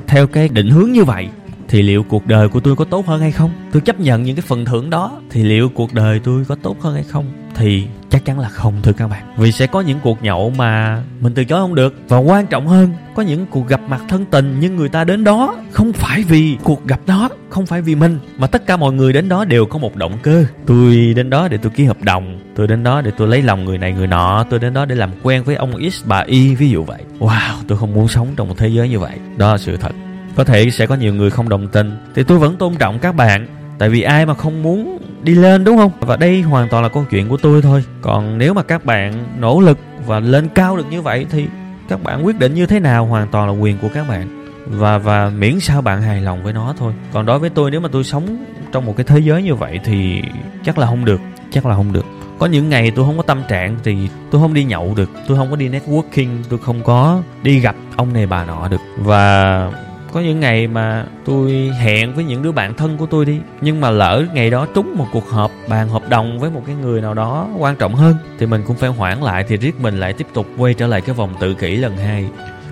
theo 0.07 0.27
cái 0.27 0.49
định 0.49 0.69
hướng 0.69 0.91
như 0.91 1.03
vậy, 1.03 1.27
thì 1.67 1.81
liệu 1.81 2.03
cuộc 2.03 2.27
đời 2.27 2.49
của 2.49 2.59
tôi 2.59 2.75
có 2.75 2.85
tốt 2.85 3.07
hơn 3.07 3.21
hay 3.21 3.31
không? 3.31 3.51
Tôi 3.71 3.81
chấp 3.81 3.99
nhận 3.99 4.23
những 4.23 4.35
cái 4.35 4.43
phần 4.47 4.65
thưởng 4.65 4.89
đó, 4.89 5.21
thì 5.29 5.43
liệu 5.43 5.69
cuộc 5.69 5.93
đời 5.93 6.19
tôi 6.19 6.45
có 6.45 6.55
tốt 6.55 6.81
hơn 6.81 6.93
hay 6.93 7.03
không? 7.03 7.25
Thì 7.55 7.85
chắc 8.09 8.25
chắn 8.25 8.39
là 8.39 8.49
không 8.49 8.73
thưa 8.83 8.91
các 8.91 9.07
bạn. 9.07 9.33
Vì 9.37 9.51
sẽ 9.51 9.67
có 9.67 9.81
những 9.81 9.99
cuộc 10.03 10.23
nhậu 10.23 10.49
mà 10.49 11.01
mình 11.19 11.33
từ 11.33 11.45
chối 11.45 11.59
không 11.61 11.75
được. 11.75 11.95
Và 12.07 12.17
quan 12.17 12.47
trọng 12.47 12.67
hơn 12.67 12.93
có 13.15 13.23
những 13.23 13.45
cuộc 13.45 13.67
gặp 13.67 13.81
mặt 13.87 14.01
thân 14.09 14.25
tình 14.25 14.57
nhưng 14.59 14.75
người 14.75 14.89
ta 14.89 15.03
đến 15.03 15.23
đó 15.23 15.55
không 15.71 15.93
phải 15.93 16.23
vì 16.23 16.57
cuộc 16.63 16.85
gặp 16.85 16.99
đó 17.05 17.29
không 17.49 17.65
phải 17.65 17.81
vì 17.81 17.95
mình 17.95 18.19
mà 18.37 18.47
tất 18.47 18.67
cả 18.67 18.77
mọi 18.77 18.93
người 18.93 19.13
đến 19.13 19.29
đó 19.29 19.45
đều 19.45 19.65
có 19.65 19.79
một 19.79 19.95
động 19.95 20.17
cơ. 20.23 20.45
Tôi 20.65 21.13
đến 21.15 21.29
đó 21.29 21.47
để 21.47 21.57
tôi 21.57 21.71
ký 21.75 21.85
hợp 21.85 22.01
đồng 22.01 22.39
tôi 22.55 22.67
đến 22.67 22.83
đó 22.83 23.01
để 23.01 23.11
tôi 23.17 23.27
lấy 23.27 23.41
lòng 23.41 23.65
người 23.65 23.77
này 23.77 23.93
người 23.93 24.07
nọ 24.07 24.45
tôi 24.49 24.59
đến 24.59 24.73
đó 24.73 24.85
để 24.85 24.95
làm 24.95 25.11
quen 25.23 25.43
với 25.43 25.55
ông 25.55 25.89
x 25.91 26.05
bà 26.05 26.19
y 26.19 26.55
ví 26.55 26.69
dụ 26.69 26.83
vậy. 26.83 27.01
Wow 27.19 27.55
tôi 27.67 27.77
không 27.77 27.93
muốn 27.93 28.07
sống 28.07 28.27
trong 28.35 28.47
một 28.47 28.55
thế 28.57 28.67
giới 28.67 28.89
như 28.89 28.99
vậy. 28.99 29.17
Đó 29.37 29.51
là 29.51 29.57
sự 29.57 29.77
thật. 29.77 29.91
Có 30.35 30.43
thể 30.43 30.69
sẽ 30.69 30.87
có 30.87 30.95
nhiều 30.95 31.13
người 31.13 31.29
không 31.29 31.49
đồng 31.49 31.67
tình 31.67 31.97
thì 32.15 32.23
tôi 32.23 32.39
vẫn 32.39 32.55
tôn 32.55 32.75
trọng 32.75 32.99
các 32.99 33.15
bạn 33.15 33.47
tại 33.77 33.89
vì 33.89 34.01
ai 34.01 34.25
mà 34.25 34.33
không 34.33 34.63
muốn 34.63 34.97
đi 35.23 35.35
lên 35.35 35.63
đúng 35.63 35.77
không? 35.77 35.91
Và 35.99 36.17
đây 36.17 36.41
hoàn 36.41 36.69
toàn 36.69 36.83
là 36.83 36.89
câu 36.89 37.05
chuyện 37.09 37.29
của 37.29 37.37
tôi 37.37 37.61
thôi. 37.61 37.83
Còn 38.01 38.37
nếu 38.37 38.53
mà 38.53 38.63
các 38.63 38.85
bạn 38.85 39.25
nỗ 39.39 39.59
lực 39.59 39.77
và 40.05 40.19
lên 40.19 40.49
cao 40.55 40.77
được 40.77 40.85
như 40.89 41.01
vậy 41.01 41.25
thì 41.31 41.47
các 41.89 42.03
bạn 42.03 42.25
quyết 42.25 42.39
định 42.39 42.53
như 42.53 42.65
thế 42.65 42.79
nào 42.79 43.05
hoàn 43.05 43.27
toàn 43.27 43.47
là 43.47 43.53
quyền 43.53 43.77
của 43.77 43.89
các 43.93 44.09
bạn. 44.09 44.45
Và 44.67 44.97
và 44.97 45.29
miễn 45.29 45.59
sao 45.59 45.81
bạn 45.81 46.01
hài 46.01 46.21
lòng 46.21 46.43
với 46.43 46.53
nó 46.53 46.73
thôi. 46.77 46.93
Còn 47.13 47.25
đối 47.25 47.39
với 47.39 47.49
tôi, 47.49 47.71
nếu 47.71 47.79
mà 47.79 47.89
tôi 47.91 48.03
sống 48.03 48.45
trong 48.71 48.85
một 48.85 48.93
cái 48.97 49.03
thế 49.03 49.19
giới 49.19 49.43
như 49.43 49.55
vậy 49.55 49.79
thì 49.83 50.21
chắc 50.63 50.77
là 50.77 50.87
không 50.87 51.05
được. 51.05 51.21
Chắc 51.51 51.65
là 51.65 51.75
không 51.75 51.93
được. 51.93 52.05
Có 52.39 52.45
những 52.45 52.69
ngày 52.69 52.91
tôi 52.91 53.05
không 53.05 53.17
có 53.17 53.23
tâm 53.23 53.41
trạng 53.49 53.75
thì 53.83 54.09
tôi 54.31 54.41
không 54.41 54.53
đi 54.53 54.63
nhậu 54.63 54.93
được. 54.95 55.09
Tôi 55.27 55.37
không 55.37 55.49
có 55.49 55.55
đi 55.55 55.69
networking. 55.69 56.29
Tôi 56.49 56.59
không 56.59 56.83
có 56.83 57.21
đi 57.43 57.59
gặp 57.59 57.75
ông 57.95 58.13
này 58.13 58.25
bà 58.25 58.45
nọ 58.45 58.67
được. 58.67 58.81
Và 58.97 59.71
có 60.15 60.21
những 60.21 60.39
ngày 60.39 60.67
mà 60.67 61.05
tôi 61.25 61.51
hẹn 61.79 62.13
với 62.13 62.23
những 62.23 62.43
đứa 62.43 62.51
bạn 62.51 62.73
thân 62.73 62.97
của 62.97 63.05
tôi 63.05 63.25
đi, 63.25 63.39
nhưng 63.61 63.81
mà 63.81 63.89
lỡ 63.89 64.25
ngày 64.33 64.49
đó 64.49 64.67
trúng 64.73 64.97
một 64.97 65.05
cuộc 65.11 65.29
họp, 65.29 65.51
bàn 65.69 65.89
hợp 65.89 66.09
đồng 66.09 66.39
với 66.39 66.49
một 66.49 66.63
cái 66.65 66.75
người 66.75 67.01
nào 67.01 67.13
đó 67.13 67.47
quan 67.57 67.75
trọng 67.75 67.95
hơn, 67.95 68.15
thì 68.39 68.45
mình 68.45 68.61
cũng 68.67 68.75
phải 68.75 68.89
hoãn 68.89 69.21
lại, 69.21 69.45
thì 69.47 69.57
riết 69.57 69.79
mình 69.81 69.99
lại 69.99 70.13
tiếp 70.13 70.27
tục 70.33 70.47
quay 70.57 70.73
trở 70.73 70.87
lại 70.87 71.01
cái 71.01 71.15
vòng 71.15 71.33
tự 71.39 71.53
kỷ 71.53 71.75
lần 71.75 71.97
hai. 71.97 72.25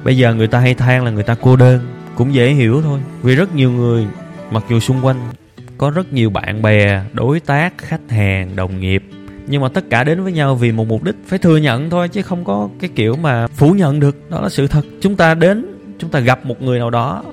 Bây 0.04 0.18
giờ 0.18 0.34
người 0.34 0.48
ta 0.48 0.60
hay 0.60 0.74
than 0.74 1.06
là 1.06 1.12
người 1.12 1.24
ta 1.24 1.36
cô 1.42 1.56
đơn, 1.56 1.80
cũng 2.16 2.34
dễ 2.34 2.50
hiểu 2.50 2.82
thôi. 2.82 3.00
Vì 3.22 3.36
rất 3.36 3.56
nhiều 3.56 3.72
người, 3.72 4.06
mặc 4.52 4.64
dù 4.70 4.80
xung 4.80 5.06
quanh 5.06 5.18
có 5.78 5.90
rất 5.90 6.14
nhiều 6.14 6.30
bạn 6.30 6.62
bè, 6.62 7.02
đối 7.14 7.40
tác, 7.40 7.78
khách 7.78 8.10
hàng, 8.10 8.56
đồng 8.56 8.80
nghiệp, 8.80 9.04
nhưng 9.48 9.62
mà 9.62 9.70
tất 9.70 9.90
cả 9.90 10.04
đến 10.04 10.24
với 10.24 10.32
nhau 10.32 10.56
vì 10.56 10.72
một 10.72 10.88
mục 10.88 11.04
đích 11.04 11.16
phải 11.28 11.40
thừa 11.40 11.58
nhận 11.58 11.90
thôi, 11.90 12.08
chứ 12.08 12.22
không 12.22 12.44
có 12.44 12.70
cái 12.80 12.90
kiểu 12.96 13.16
mà 13.16 13.48
phủ 13.48 13.72
nhận 13.72 14.00
được. 14.00 14.30
Đó 14.30 14.42
là 14.42 14.50
sự 14.50 14.68
thật. 14.68 14.82
Chúng 15.02 15.16
ta 15.16 15.34
đến 15.34 15.66
chúng 16.04 16.12
ta 16.12 16.20
gặp 16.20 16.46
một 16.46 16.62
người 16.62 16.80
nào 16.80 16.90
đó, 16.90 17.24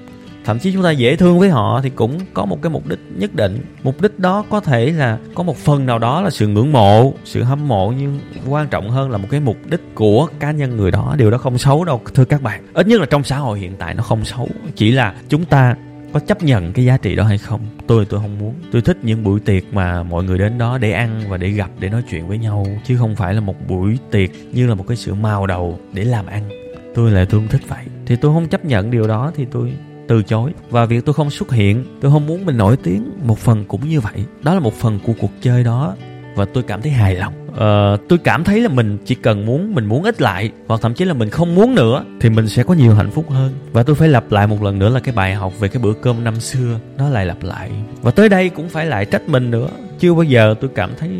thậm 0.44 0.58
chí 0.58 0.72
chúng 0.72 0.82
ta 0.82 0.90
dễ 0.90 1.16
thương 1.16 1.38
với 1.38 1.50
họ 1.50 1.80
thì 1.82 1.90
cũng 1.90 2.18
có 2.34 2.44
một 2.44 2.62
cái 2.62 2.70
mục 2.70 2.86
đích 2.86 2.98
nhất 3.16 3.34
định. 3.34 3.64
Mục 3.82 4.00
đích 4.00 4.18
đó 4.18 4.44
có 4.50 4.60
thể 4.60 4.92
là 4.92 5.18
có 5.34 5.42
một 5.42 5.56
phần 5.56 5.86
nào 5.86 5.98
đó 5.98 6.20
là 6.22 6.30
sự 6.30 6.46
ngưỡng 6.46 6.72
mộ, 6.72 7.14
sự 7.24 7.42
hâm 7.42 7.68
mộ, 7.68 7.92
nhưng 7.98 8.20
quan 8.48 8.68
trọng 8.68 8.90
hơn 8.90 9.10
là 9.10 9.18
một 9.18 9.28
cái 9.30 9.40
mục 9.40 9.56
đích 9.70 9.94
của 9.94 10.28
cá 10.38 10.50
nhân 10.50 10.76
người 10.76 10.90
đó. 10.90 11.14
Điều 11.18 11.30
đó 11.30 11.38
không 11.38 11.58
xấu 11.58 11.84
đâu, 11.84 12.00
thưa 12.14 12.24
các 12.24 12.42
bạn. 12.42 12.62
Ít 12.74 12.86
nhất 12.86 13.00
là 13.00 13.06
trong 13.06 13.24
xã 13.24 13.38
hội 13.38 13.58
hiện 13.58 13.72
tại 13.78 13.94
nó 13.94 14.02
không 14.02 14.24
xấu. 14.24 14.48
Chỉ 14.76 14.90
là 14.90 15.14
chúng 15.28 15.44
ta 15.44 15.76
có 16.12 16.20
chấp 16.20 16.42
nhận 16.42 16.72
cái 16.72 16.84
giá 16.84 16.96
trị 16.96 17.14
đó 17.14 17.24
hay 17.24 17.38
không? 17.38 17.60
Tôi 17.86 18.04
tôi 18.04 18.20
không 18.20 18.38
muốn. 18.38 18.54
Tôi 18.72 18.82
thích 18.82 18.98
những 19.02 19.24
buổi 19.24 19.40
tiệc 19.40 19.74
mà 19.74 20.02
mọi 20.02 20.24
người 20.24 20.38
đến 20.38 20.58
đó 20.58 20.78
để 20.78 20.92
ăn 20.92 21.22
và 21.28 21.36
để 21.36 21.48
gặp, 21.48 21.70
để 21.78 21.88
nói 21.88 22.02
chuyện 22.10 22.28
với 22.28 22.38
nhau, 22.38 22.66
chứ 22.86 22.96
không 22.98 23.16
phải 23.16 23.34
là 23.34 23.40
một 23.40 23.54
buổi 23.68 23.98
tiệc 24.10 24.30
như 24.52 24.66
là 24.66 24.74
một 24.74 24.84
cái 24.88 24.96
sự 24.96 25.14
màu 25.14 25.46
đầu 25.46 25.80
để 25.92 26.04
làm 26.04 26.26
ăn 26.26 26.59
tôi 26.94 27.10
lại 27.10 27.26
tôi 27.26 27.40
không 27.40 27.48
thích 27.48 27.68
vậy. 27.68 27.84
Thì 28.06 28.16
tôi 28.16 28.32
không 28.34 28.48
chấp 28.48 28.64
nhận 28.64 28.90
điều 28.90 29.06
đó 29.06 29.32
thì 29.36 29.46
tôi 29.52 29.72
từ 30.08 30.22
chối. 30.22 30.52
Và 30.70 30.84
việc 30.84 31.04
tôi 31.04 31.14
không 31.14 31.30
xuất 31.30 31.52
hiện 31.52 31.84
tôi 32.00 32.12
không 32.12 32.26
muốn 32.26 32.46
mình 32.46 32.56
nổi 32.56 32.76
tiếng 32.82 33.10
một 33.24 33.38
phần 33.38 33.64
cũng 33.64 33.88
như 33.88 34.00
vậy. 34.00 34.24
Đó 34.42 34.54
là 34.54 34.60
một 34.60 34.74
phần 34.74 34.98
của 35.06 35.12
cuộc 35.20 35.30
chơi 35.40 35.64
đó 35.64 35.96
và 36.34 36.44
tôi 36.44 36.62
cảm 36.62 36.82
thấy 36.82 36.92
hài 36.92 37.14
lòng. 37.14 37.34
Ờ, 37.56 37.96
tôi 38.08 38.18
cảm 38.18 38.44
thấy 38.44 38.60
là 38.60 38.68
mình 38.68 38.98
chỉ 39.04 39.14
cần 39.14 39.46
muốn 39.46 39.74
mình 39.74 39.86
muốn 39.86 40.02
ít 40.02 40.20
lại 40.20 40.50
hoặc 40.66 40.80
thậm 40.80 40.94
chí 40.94 41.04
là 41.04 41.14
mình 41.14 41.30
không 41.30 41.54
muốn 41.54 41.74
nữa 41.74 42.04
thì 42.20 42.30
mình 42.30 42.48
sẽ 42.48 42.62
có 42.62 42.74
nhiều 42.74 42.94
hạnh 42.94 43.10
phúc 43.10 43.30
hơn. 43.30 43.52
Và 43.72 43.82
tôi 43.82 43.96
phải 43.96 44.08
lặp 44.08 44.32
lại 44.32 44.46
một 44.46 44.62
lần 44.62 44.78
nữa 44.78 44.88
là 44.88 45.00
cái 45.00 45.14
bài 45.14 45.34
học 45.34 45.52
về 45.60 45.68
cái 45.68 45.82
bữa 45.82 45.92
cơm 45.92 46.24
năm 46.24 46.40
xưa 46.40 46.78
nó 46.98 47.08
lại 47.08 47.26
lặp 47.26 47.42
lại. 47.42 47.70
Và 48.02 48.10
tới 48.10 48.28
đây 48.28 48.48
cũng 48.48 48.68
phải 48.68 48.86
lại 48.86 49.04
trách 49.04 49.28
mình 49.28 49.50
nữa. 49.50 49.68
Chưa 49.98 50.14
bao 50.14 50.22
giờ 50.22 50.54
tôi 50.60 50.70
cảm 50.74 50.90
thấy 50.98 51.10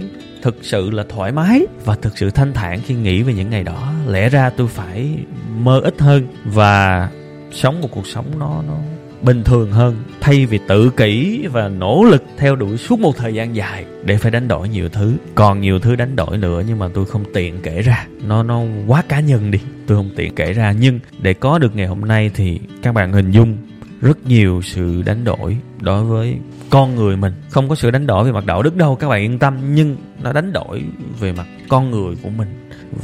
thực 0.42 0.56
sự 0.62 0.90
là 0.90 1.04
thoải 1.08 1.32
mái 1.32 1.66
và 1.84 1.94
thực 1.94 2.18
sự 2.18 2.30
thanh 2.30 2.52
thản 2.52 2.80
khi 2.80 2.94
nghĩ 2.94 3.22
về 3.22 3.34
những 3.34 3.50
ngày 3.50 3.64
đó. 3.64 3.92
Lẽ 4.08 4.28
ra 4.28 4.50
tôi 4.50 4.68
phải 4.68 5.14
mơ 5.58 5.80
ít 5.80 6.00
hơn 6.00 6.26
và 6.44 7.08
sống 7.52 7.80
một 7.80 7.88
cuộc 7.90 8.06
sống 8.06 8.26
nó 8.38 8.62
nó 8.68 8.76
bình 9.22 9.44
thường 9.44 9.72
hơn, 9.72 9.96
thay 10.20 10.46
vì 10.46 10.58
tự 10.68 10.90
kỷ 10.90 11.46
và 11.52 11.68
nỗ 11.68 12.04
lực 12.04 12.24
theo 12.38 12.56
đuổi 12.56 12.76
suốt 12.76 13.00
một 13.00 13.16
thời 13.16 13.34
gian 13.34 13.56
dài 13.56 13.84
để 14.04 14.16
phải 14.16 14.30
đánh 14.30 14.48
đổi 14.48 14.68
nhiều 14.68 14.88
thứ. 14.88 15.14
Còn 15.34 15.60
nhiều 15.60 15.78
thứ 15.78 15.96
đánh 15.96 16.16
đổi 16.16 16.38
nữa 16.38 16.62
nhưng 16.68 16.78
mà 16.78 16.88
tôi 16.94 17.06
không 17.06 17.24
tiện 17.34 17.60
kể 17.62 17.82
ra. 17.82 18.06
Nó 18.24 18.42
nó 18.42 18.62
quá 18.86 19.02
cá 19.08 19.20
nhân 19.20 19.50
đi, 19.50 19.58
tôi 19.86 19.98
không 19.98 20.10
tiện 20.16 20.34
kể 20.34 20.52
ra. 20.52 20.74
Nhưng 20.80 21.00
để 21.22 21.34
có 21.34 21.58
được 21.58 21.76
ngày 21.76 21.86
hôm 21.86 22.00
nay 22.00 22.30
thì 22.34 22.60
các 22.82 22.92
bạn 22.94 23.12
hình 23.12 23.30
dung 23.30 23.56
rất 24.00 24.26
nhiều 24.26 24.60
sự 24.64 25.02
đánh 25.02 25.24
đổi 25.24 25.56
đối 25.80 26.04
với 26.04 26.36
con 26.70 26.94
người 26.94 27.16
mình. 27.16 27.32
Không 27.50 27.68
có 27.68 27.74
sự 27.74 27.90
đánh 27.90 28.06
đổi 28.06 28.24
về 28.24 28.32
mặt 28.32 28.46
đạo 28.46 28.62
đức 28.62 28.76
đâu 28.76 28.96
các 28.96 29.08
bạn 29.08 29.22
yên 29.22 29.38
tâm. 29.38 29.74
Nhưng 29.74 29.96
nó 30.22 30.32
đánh 30.32 30.52
đổi 30.52 30.84
về 31.20 31.32
mặt 31.32 31.46
con 31.68 31.90
người 31.90 32.14
của 32.22 32.28
mình. 32.28 32.48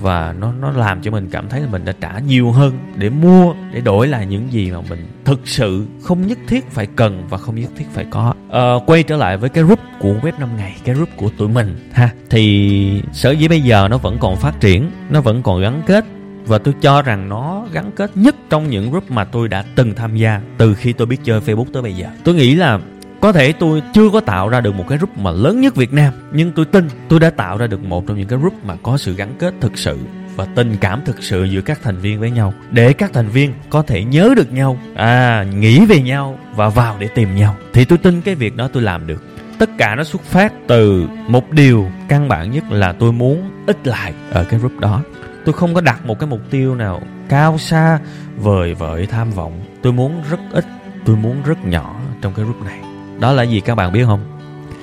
Và 0.02 0.35
nó 0.38 0.52
nó 0.61 0.70
làm 0.70 1.02
cho 1.02 1.11
mình 1.11 1.28
cảm 1.30 1.49
thấy 1.49 1.61
là 1.61 1.68
mình 1.68 1.85
đã 1.85 1.92
trả 2.00 2.18
nhiều 2.18 2.52
hơn 2.52 2.78
để 2.96 3.11
mua 3.11 3.54
để 3.73 3.80
đổi 3.80 4.08
lại 4.08 4.26
những 4.26 4.52
gì 4.52 4.70
mà 4.70 4.80
mình 4.90 5.06
thực 5.25 5.40
sự 5.44 5.87
không 6.02 6.26
nhất 6.26 6.38
thiết 6.49 6.70
phải 6.70 6.87
cần 6.87 7.26
và 7.28 7.38
không 7.38 7.61
nhất 7.61 7.70
thiết 7.76 7.85
phải 7.92 8.06
có. 8.11 8.35
À, 8.50 8.75
quay 8.87 9.02
trở 9.02 9.16
lại 9.16 9.37
với 9.37 9.50
cái 9.50 9.64
group 9.64 9.80
của 9.99 10.14
web 10.23 10.32
5 10.38 10.56
ngày 10.56 10.76
cái 10.85 10.94
group 10.94 11.08
của 11.16 11.30
tụi 11.38 11.49
mình 11.49 11.90
ha. 11.92 12.11
Thì 12.30 13.02
sở 13.12 13.30
dĩ 13.30 13.49
bây 13.49 13.61
giờ 13.61 13.88
nó 13.90 13.99
vẫn 13.99 14.18
còn 14.20 14.37
phát 14.37 14.61
triển 14.61 14.90
nó 15.11 15.20
vẫn 15.20 15.42
còn 15.42 15.61
gắn 15.61 15.82
kết. 15.87 16.04
Và 16.46 16.58
tôi 16.58 16.75
cho 16.80 17.02
rằng 17.02 17.28
nó 17.28 17.66
gắn 17.73 17.90
kết 17.96 18.11
nhất 18.14 18.37
trong 18.50 18.70
những 18.70 18.90
group 18.90 19.11
mà 19.11 19.25
tôi 19.25 19.49
đã 19.49 19.64
từng 19.75 19.94
tham 19.94 20.16
gia 20.16 20.40
từ 20.58 20.75
khi 20.75 20.92
tôi 20.92 21.06
biết 21.06 21.20
chơi 21.25 21.40
Facebook 21.40 21.66
tới 21.73 21.82
bây 21.82 21.92
giờ. 21.92 22.06
Tôi 22.25 22.35
nghĩ 22.35 22.54
là 22.54 22.78
có 23.26 23.33
thể 23.33 23.52
tôi 23.52 23.83
chưa 23.92 24.11
có 24.11 24.21
tạo 24.21 24.49
ra 24.49 24.61
được 24.61 24.75
một 24.75 24.85
cái 24.88 24.99
group 24.99 25.18
mà 25.18 25.30
lớn 25.30 25.61
nhất 25.61 25.75
Việt 25.75 25.92
Nam, 25.92 26.12
nhưng 26.33 26.52
tôi 26.52 26.64
tin 26.64 26.88
tôi 27.09 27.21
đã 27.21 27.30
tạo 27.30 27.59
ra 27.59 27.66
được 27.66 27.85
một 27.85 28.06
trong 28.06 28.18
những 28.18 28.28
cái 28.28 28.38
group 28.38 28.64
mà 28.64 28.76
có 28.83 28.97
sự 28.97 29.14
gắn 29.14 29.35
kết 29.38 29.54
thực 29.61 29.78
sự 29.78 29.99
và 30.37 30.45
tình 30.54 30.76
cảm 30.80 31.00
thực 31.04 31.23
sự 31.23 31.45
giữa 31.45 31.61
các 31.61 31.80
thành 31.83 31.97
viên 31.97 32.21
với 32.21 32.30
nhau. 32.30 32.54
Để 32.71 32.92
các 32.92 33.12
thành 33.12 33.28
viên 33.28 33.52
có 33.71 33.83
thể 33.83 34.04
nhớ 34.04 34.35
được 34.37 34.52
nhau 34.52 34.78
à 34.95 35.45
nghĩ 35.54 35.87
về 35.87 36.02
nhau 36.02 36.38
và 36.54 36.68
vào 36.68 36.97
để 36.99 37.09
tìm 37.09 37.37
nhau, 37.37 37.56
thì 37.73 37.85
tôi 37.85 37.99
tin 37.99 38.21
cái 38.21 38.35
việc 38.35 38.56
đó 38.56 38.68
tôi 38.73 38.83
làm 38.83 39.06
được. 39.06 39.25
Tất 39.59 39.71
cả 39.78 39.95
nó 39.95 40.04
xuất 40.04 40.23
phát 40.23 40.52
từ 40.66 41.09
một 41.28 41.50
điều 41.50 41.90
căn 42.09 42.28
bản 42.28 42.50
nhất 42.50 42.64
là 42.71 42.92
tôi 42.92 43.12
muốn 43.12 43.50
ít 43.66 43.87
lại 43.87 44.14
ở 44.30 44.45
cái 44.45 44.61
group 44.61 44.80
đó. 44.80 45.02
Tôi 45.45 45.52
không 45.52 45.75
có 45.75 45.80
đặt 45.80 46.06
một 46.06 46.18
cái 46.18 46.28
mục 46.28 46.40
tiêu 46.50 46.75
nào 46.75 47.02
cao 47.28 47.59
xa 47.59 47.99
vời 48.37 48.75
vợi 48.75 49.06
tham 49.06 49.30
vọng. 49.30 49.61
Tôi 49.83 49.92
muốn 49.92 50.23
rất 50.30 50.40
ít, 50.52 50.64
tôi 51.04 51.16
muốn 51.16 51.37
rất 51.45 51.66
nhỏ 51.66 52.00
trong 52.23 52.33
cái 52.37 52.45
group 52.45 52.62
này 52.62 52.95
đó 53.18 53.32
là 53.32 53.42
gì 53.42 53.61
các 53.61 53.75
bạn 53.75 53.92
biết 53.92 54.04
không? 54.06 54.20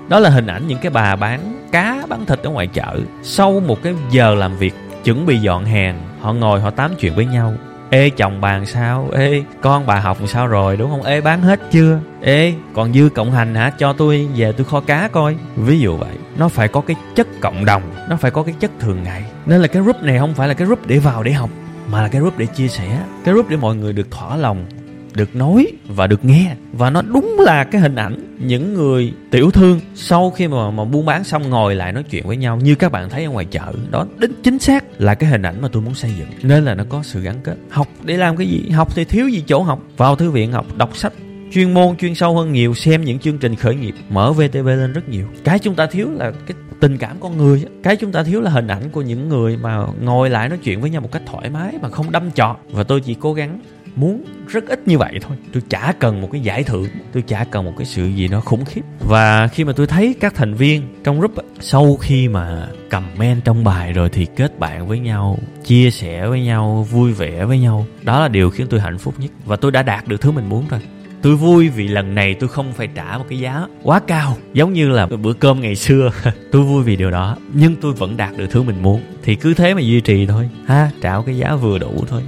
Đó 0.10 0.20
là 0.20 0.30
hình 0.30 0.48
ảnh 0.48 0.68
những 0.68 0.80
cái 0.80 0.90
bà 0.90 1.16
bán 1.16 1.68
cá, 1.72 2.06
bán 2.10 2.26
thịt 2.26 2.40
ở 2.44 2.50
ngoài 2.50 2.68
chợ. 2.68 3.00
Sau 3.24 3.60
một 3.68 3.84
cái 3.84 3.94
giờ 4.12 4.36
làm 4.36 4.58
việc, 4.58 4.74
chuẩn 5.04 5.26
bị 5.26 5.38
dọn 5.38 5.66
hàng, 5.66 6.00
họ 6.22 6.34
ngồi, 6.34 6.62
họ 6.62 6.70
tám 6.70 6.92
chuyện 7.00 7.16
với 7.16 7.26
nhau. 7.26 7.54
Ê, 7.90 8.10
chồng 8.10 8.42
bàn 8.42 8.66
sao? 8.66 9.10
Ê, 9.14 9.44
con 9.62 9.86
bà 9.86 10.00
học 10.00 10.18
sao 10.28 10.48
rồi, 10.48 10.78
đúng 10.78 10.90
không? 10.92 11.04
Ê, 11.04 11.22
bán 11.22 11.42
hết 11.42 11.60
chưa? 11.72 12.00
Ê, 12.22 12.54
còn 12.74 12.94
dư 12.94 13.10
cộng 13.10 13.32
hành 13.32 13.56
hả? 13.56 13.70
Cho 13.70 13.94
tôi 13.94 14.28
về 14.36 14.52
tôi 14.52 14.66
kho 14.66 14.80
cá 14.80 15.08
coi. 15.08 15.36
Ví 15.56 15.80
dụ 15.80 15.98
vậy, 15.98 16.16
nó 16.38 16.50
phải 16.50 16.68
có 16.68 16.82
cái 16.82 16.96
chất 17.16 17.28
cộng 17.42 17.66
đồng, 17.66 17.82
nó 18.10 18.16
phải 18.16 18.32
có 18.32 18.44
cái 18.44 18.56
chất 18.60 18.72
thường 18.80 19.04
ngày. 19.04 19.24
Nên 19.46 19.62
là 19.62 19.68
cái 19.68 19.82
group 19.82 20.04
này 20.04 20.20
không 20.20 20.34
phải 20.34 20.48
là 20.48 20.54
cái 20.54 20.66
group 20.66 20.88
để 20.88 21.00
vào 21.00 21.24
để 21.24 21.32
học, 21.32 21.50
mà 21.92 22.02
là 22.02 22.08
cái 22.08 22.22
group 22.22 22.38
để 22.38 22.46
chia 22.46 22.68
sẻ. 22.68 23.00
Cái 23.26 23.34
group 23.34 23.50
để 23.50 23.58
mọi 23.58 23.76
người 23.76 23.94
được 23.94 24.12
thỏa 24.12 24.36
lòng 24.36 24.66
được 25.16 25.36
nói 25.36 25.68
và 25.88 26.08
được 26.08 26.26
nghe. 26.26 26.56
Và 26.72 26.90
nó 26.90 27.02
đúng 27.02 27.40
là 27.40 27.64
cái 27.64 27.82
hình 27.82 27.96
ảnh 27.96 28.38
những 28.40 28.74
người 28.74 29.14
tiểu 29.32 29.52
thương 29.52 29.80
sau 29.96 30.32
khi 30.32 30.48
mà 30.48 30.72
mà 30.72 30.86
buôn 30.86 31.06
bán 31.06 31.24
xong 31.24 31.50
ngồi 31.50 31.76
lại 31.76 31.94
nói 31.94 32.04
chuyện 32.04 32.28
với 32.28 32.38
nhau. 32.38 32.58
Như 32.58 32.76
các 32.76 32.92
bạn 32.92 33.10
thấy 33.10 33.24
ở 33.24 33.32
ngoài 33.32 33.46
chợ, 33.46 33.74
đó 33.92 34.06
đính 34.18 34.32
chính 34.44 34.60
xác 34.60 35.02
là 35.02 35.16
cái 35.16 35.30
hình 35.30 35.42
ảnh 35.42 35.62
mà 35.62 35.68
tôi 35.72 35.82
muốn 35.82 35.96
xây 35.96 36.12
dựng. 36.20 36.28
Nên 36.42 36.66
là 36.66 36.76
nó 36.76 36.84
có 36.90 37.04
sự 37.04 37.22
gắn 37.22 37.36
kết. 37.44 37.56
Học 37.70 37.88
để 38.04 38.18
làm 38.18 38.38
cái 38.38 38.48
gì? 38.48 38.70
Học 38.70 38.96
thì 38.96 39.06
thiếu 39.06 39.28
gì 39.28 39.44
chỗ 39.48 39.62
học. 39.62 39.80
Vào 39.98 40.16
thư 40.16 40.32
viện 40.32 40.52
học, 40.52 40.66
đọc 40.78 40.98
sách, 40.98 41.14
chuyên 41.54 41.74
môn, 41.74 41.98
chuyên 41.98 42.16
sâu 42.16 42.38
hơn 42.38 42.54
nhiều, 42.54 42.74
xem 42.74 43.04
những 43.04 43.20
chương 43.20 43.38
trình 43.38 43.56
khởi 43.56 43.76
nghiệp, 43.76 43.96
mở 44.10 44.32
VTV 44.32 44.68
lên 44.68 44.94
rất 44.94 45.10
nhiều. 45.10 45.28
Cái 45.44 45.60
chúng 45.60 45.76
ta 45.76 45.86
thiếu 45.86 46.08
là 46.12 46.32
cái 46.48 46.58
tình 46.80 46.98
cảm 46.98 47.18
con 47.20 47.38
người 47.38 47.66
cái 47.84 47.96
chúng 47.96 48.12
ta 48.12 48.24
thiếu 48.24 48.42
là 48.42 48.50
hình 48.50 48.68
ảnh 48.68 48.90
của 48.92 49.02
những 49.02 49.30
người 49.30 49.58
mà 49.58 49.86
ngồi 50.02 50.30
lại 50.30 50.50
nói 50.50 50.58
chuyện 50.64 50.82
với 50.82 50.90
nhau 50.90 51.02
một 51.02 51.12
cách 51.12 51.22
thoải 51.26 51.50
mái 51.50 51.74
mà 51.82 51.90
không 51.90 52.12
đâm 52.12 52.32
chọt. 52.32 52.56
Và 52.72 52.84
tôi 52.84 53.02
chỉ 53.02 53.16
cố 53.20 53.34
gắng 53.34 53.60
muốn 53.96 54.24
rất 54.48 54.68
ít 54.68 54.88
như 54.88 54.98
vậy 54.98 55.20
thôi. 55.22 55.38
Tôi 55.54 55.64
chả 55.70 55.94
cần 56.00 56.22
một 56.22 56.30
cái 56.32 56.42
giải 56.42 56.64
thưởng, 56.64 56.88
tôi 57.14 57.24
chả 57.28 57.44
cần 57.44 57.66
một 57.66 57.74
cái 57.78 57.86
sự 57.86 58.08
gì 58.08 58.28
đó 58.28 58.42
khủng 58.46 58.66
khiếp. 58.66 58.82
Và 59.00 59.48
khi 59.48 59.64
mà 59.64 59.74
tôi 59.74 59.88
thấy 59.88 60.16
các 60.20 60.36
thành 60.36 60.54
viên 60.54 60.82
trong 61.04 61.20
group 61.20 61.32
sau 61.60 61.96
khi 61.96 62.28
mà 62.28 62.68
comment 62.90 63.44
trong 63.44 63.64
bài 63.64 63.94
rồi 63.94 64.10
thì 64.10 64.28
kết 64.36 64.60
bạn 64.60 64.88
với 64.88 65.00
nhau, 65.00 65.38
chia 65.64 65.92
sẻ 65.92 66.28
với 66.28 66.42
nhau, 66.42 66.88
vui 66.92 67.14
vẻ 67.14 67.46
với 67.46 67.60
nhau, 67.60 67.86
đó 68.02 68.20
là 68.22 68.28
điều 68.28 68.50
khiến 68.50 68.68
tôi 68.70 68.80
hạnh 68.80 68.98
phúc 68.98 69.14
nhất. 69.18 69.32
Và 69.46 69.56
tôi 69.56 69.72
đã 69.72 69.84
đạt 69.84 70.08
được 70.08 70.22
thứ 70.22 70.32
mình 70.32 70.50
muốn 70.50 70.68
rồi 70.70 70.80
tôi 71.24 71.36
vui 71.36 71.70
vì 71.70 71.88
lần 71.88 72.16
này 72.16 72.34
tôi 72.34 72.50
không 72.50 72.74
phải 72.74 72.88
trả 72.88 73.18
một 73.18 73.26
cái 73.30 73.40
giá 73.40 73.68
quá 73.84 74.00
cao, 74.00 74.38
giống 74.54 74.74
như 74.74 74.90
là 74.90 75.06
bữa 75.06 75.34
cơm 75.34 75.62
ngày 75.62 75.76
xưa. 75.76 76.12
Tôi 76.52 76.64
vui 76.64 76.84
vì 76.84 76.96
điều 76.96 77.12
đó, 77.12 77.38
nhưng 77.54 77.76
tôi 77.76 77.94
vẫn 77.94 78.18
đạt 78.18 78.38
được 78.38 78.46
thứ 78.52 78.64
mình 78.64 78.82
muốn. 78.82 79.02
Thì 79.24 79.36
cứ 79.36 79.54
thế 79.54 79.74
mà 79.74 79.82
duy 79.82 80.02
trì 80.02 80.26
thôi. 80.26 80.50
Ha, 80.66 80.90
trả 81.02 81.18
một 81.18 81.24
cái 81.26 81.38
giá 81.38 81.56
vừa 81.56 81.78
đủ 81.78 82.04
thôi. 82.08 82.22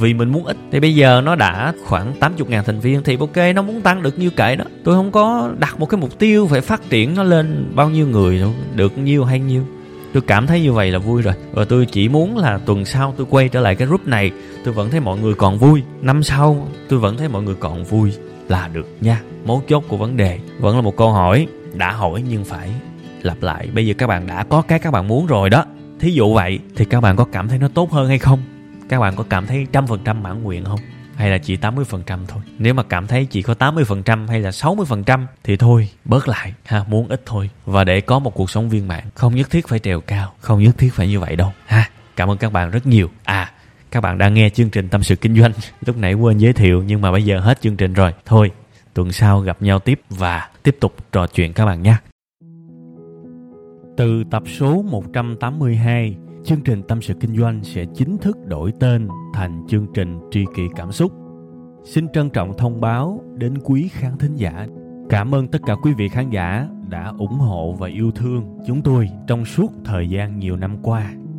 Vì 0.00 0.14
mình 0.14 0.28
muốn 0.28 0.44
ít. 0.44 0.56
Thì 0.72 0.80
bây 0.80 0.94
giờ 0.94 1.20
nó 1.24 1.34
đã 1.36 1.72
khoảng 1.84 2.12
80 2.20 2.46
ngàn 2.50 2.64
thành 2.64 2.80
viên 2.80 3.02
thì 3.02 3.16
ok, 3.20 3.36
nó 3.54 3.62
muốn 3.62 3.80
tăng 3.80 4.02
được 4.02 4.18
như 4.18 4.30
kệ 4.30 4.56
đó. 4.56 4.64
Tôi 4.84 4.94
không 4.94 5.12
có 5.12 5.50
đặt 5.58 5.80
một 5.80 5.86
cái 5.86 6.00
mục 6.00 6.18
tiêu 6.18 6.46
phải 6.50 6.60
phát 6.60 6.90
triển 6.90 7.14
nó 7.14 7.22
lên 7.22 7.72
bao 7.74 7.90
nhiêu 7.90 8.06
người 8.06 8.38
đâu, 8.38 8.54
được 8.74 8.98
nhiêu 8.98 9.24
hay 9.24 9.40
nhiêu. 9.40 9.62
Tôi 10.12 10.22
cảm 10.26 10.46
thấy 10.46 10.60
như 10.60 10.72
vậy 10.72 10.90
là 10.90 10.98
vui 10.98 11.22
rồi. 11.22 11.34
Và 11.52 11.64
tôi 11.64 11.86
chỉ 11.86 12.08
muốn 12.08 12.38
là 12.38 12.58
tuần 12.58 12.84
sau 12.84 13.14
tôi 13.16 13.26
quay 13.30 13.48
trở 13.48 13.60
lại 13.60 13.74
cái 13.74 13.88
group 13.88 14.06
này, 14.06 14.30
tôi 14.64 14.74
vẫn 14.74 14.90
thấy 14.90 15.00
mọi 15.00 15.18
người 15.18 15.34
còn 15.34 15.58
vui. 15.58 15.82
Năm 16.02 16.22
sau, 16.22 16.68
tôi 16.88 16.98
vẫn 16.98 17.16
thấy 17.16 17.28
mọi 17.28 17.42
người 17.42 17.54
còn 17.60 17.84
vui 17.84 18.12
là 18.48 18.68
được 18.68 18.86
nha 19.00 19.22
mấu 19.44 19.62
chốt 19.68 19.84
của 19.88 19.96
vấn 19.96 20.16
đề 20.16 20.38
vẫn 20.60 20.76
là 20.76 20.82
một 20.82 20.96
câu 20.96 21.12
hỏi 21.12 21.46
đã 21.74 21.92
hỏi 21.92 22.22
nhưng 22.28 22.44
phải 22.44 22.70
lặp 23.22 23.42
lại 23.42 23.68
bây 23.74 23.86
giờ 23.86 23.94
các 23.98 24.06
bạn 24.06 24.26
đã 24.26 24.44
có 24.44 24.62
cái 24.62 24.78
các 24.78 24.90
bạn 24.90 25.08
muốn 25.08 25.26
rồi 25.26 25.50
đó 25.50 25.64
thí 26.00 26.10
dụ 26.10 26.34
vậy 26.34 26.58
thì 26.76 26.84
các 26.84 27.00
bạn 27.00 27.16
có 27.16 27.24
cảm 27.32 27.48
thấy 27.48 27.58
nó 27.58 27.68
tốt 27.68 27.92
hơn 27.92 28.08
hay 28.08 28.18
không 28.18 28.42
các 28.88 29.00
bạn 29.00 29.16
có 29.16 29.24
cảm 29.28 29.46
thấy 29.46 29.66
trăm 29.72 29.86
phần 29.86 30.00
trăm 30.04 30.22
mãn 30.22 30.42
nguyện 30.42 30.64
không 30.64 30.80
hay 31.16 31.30
là 31.30 31.38
chỉ 31.38 31.56
80% 31.56 32.26
thôi. 32.28 32.42
Nếu 32.58 32.74
mà 32.74 32.82
cảm 32.82 33.06
thấy 33.06 33.24
chỉ 33.24 33.42
có 33.42 33.54
80% 33.58 34.28
hay 34.28 34.40
là 34.40 34.50
60% 34.50 35.26
thì 35.44 35.56
thôi, 35.56 35.88
bớt 36.04 36.28
lại 36.28 36.54
ha, 36.64 36.84
muốn 36.88 37.08
ít 37.08 37.22
thôi. 37.26 37.50
Và 37.64 37.84
để 37.84 38.00
có 38.00 38.18
một 38.18 38.34
cuộc 38.34 38.50
sống 38.50 38.68
viên 38.68 38.88
mãn, 38.88 39.04
không 39.14 39.34
nhất 39.34 39.50
thiết 39.50 39.68
phải 39.68 39.78
trèo 39.78 40.00
cao, 40.00 40.32
không 40.40 40.62
nhất 40.62 40.78
thiết 40.78 40.94
phải 40.94 41.08
như 41.08 41.20
vậy 41.20 41.36
đâu 41.36 41.52
ha. 41.66 41.90
Cảm 42.16 42.30
ơn 42.30 42.38
các 42.38 42.52
bạn 42.52 42.70
rất 42.70 42.86
nhiều. 42.86 43.10
À, 43.24 43.52
các 43.96 44.00
bạn 44.00 44.18
đang 44.18 44.34
nghe 44.34 44.50
chương 44.50 44.70
trình 44.70 44.88
tâm 44.88 45.02
sự 45.02 45.16
kinh 45.16 45.36
doanh. 45.36 45.52
Lúc 45.86 45.96
nãy 45.96 46.14
quên 46.14 46.38
giới 46.38 46.52
thiệu, 46.52 46.82
nhưng 46.86 47.00
mà 47.00 47.12
bây 47.12 47.24
giờ 47.24 47.40
hết 47.40 47.60
chương 47.60 47.76
trình 47.76 47.92
rồi. 47.92 48.12
Thôi, 48.24 48.50
tuần 48.94 49.12
sau 49.12 49.40
gặp 49.40 49.62
nhau 49.62 49.78
tiếp 49.78 50.00
và 50.10 50.48
tiếp 50.62 50.76
tục 50.80 50.94
trò 51.12 51.26
chuyện 51.26 51.52
các 51.52 51.66
bạn 51.66 51.82
nhé. 51.82 51.96
Từ 53.96 54.24
tập 54.30 54.42
số 54.58 54.82
182 54.82 56.16
chương 56.44 56.60
trình 56.60 56.82
tâm 56.82 57.02
sự 57.02 57.14
kinh 57.20 57.36
doanh 57.36 57.64
sẽ 57.64 57.84
chính 57.94 58.18
thức 58.18 58.36
đổi 58.46 58.72
tên 58.80 59.08
thành 59.34 59.66
chương 59.68 59.86
trình 59.94 60.18
tri 60.30 60.44
kỷ 60.56 60.62
cảm 60.76 60.92
xúc. 60.92 61.12
Xin 61.84 62.08
trân 62.12 62.30
trọng 62.30 62.58
thông 62.58 62.80
báo 62.80 63.20
đến 63.34 63.58
quý 63.64 63.88
khán 63.92 64.18
thính 64.18 64.34
giả. 64.34 64.66
Cảm 65.10 65.34
ơn 65.34 65.48
tất 65.48 65.58
cả 65.66 65.74
quý 65.82 65.92
vị 65.92 66.08
khán 66.08 66.30
giả 66.30 66.68
đã 66.88 67.12
ủng 67.18 67.38
hộ 67.38 67.72
và 67.78 67.88
yêu 67.88 68.10
thương 68.10 68.58
chúng 68.66 68.82
tôi 68.82 69.08
trong 69.26 69.44
suốt 69.44 69.72
thời 69.84 70.08
gian 70.08 70.38
nhiều 70.38 70.56
năm 70.56 70.76
qua. 70.82 71.12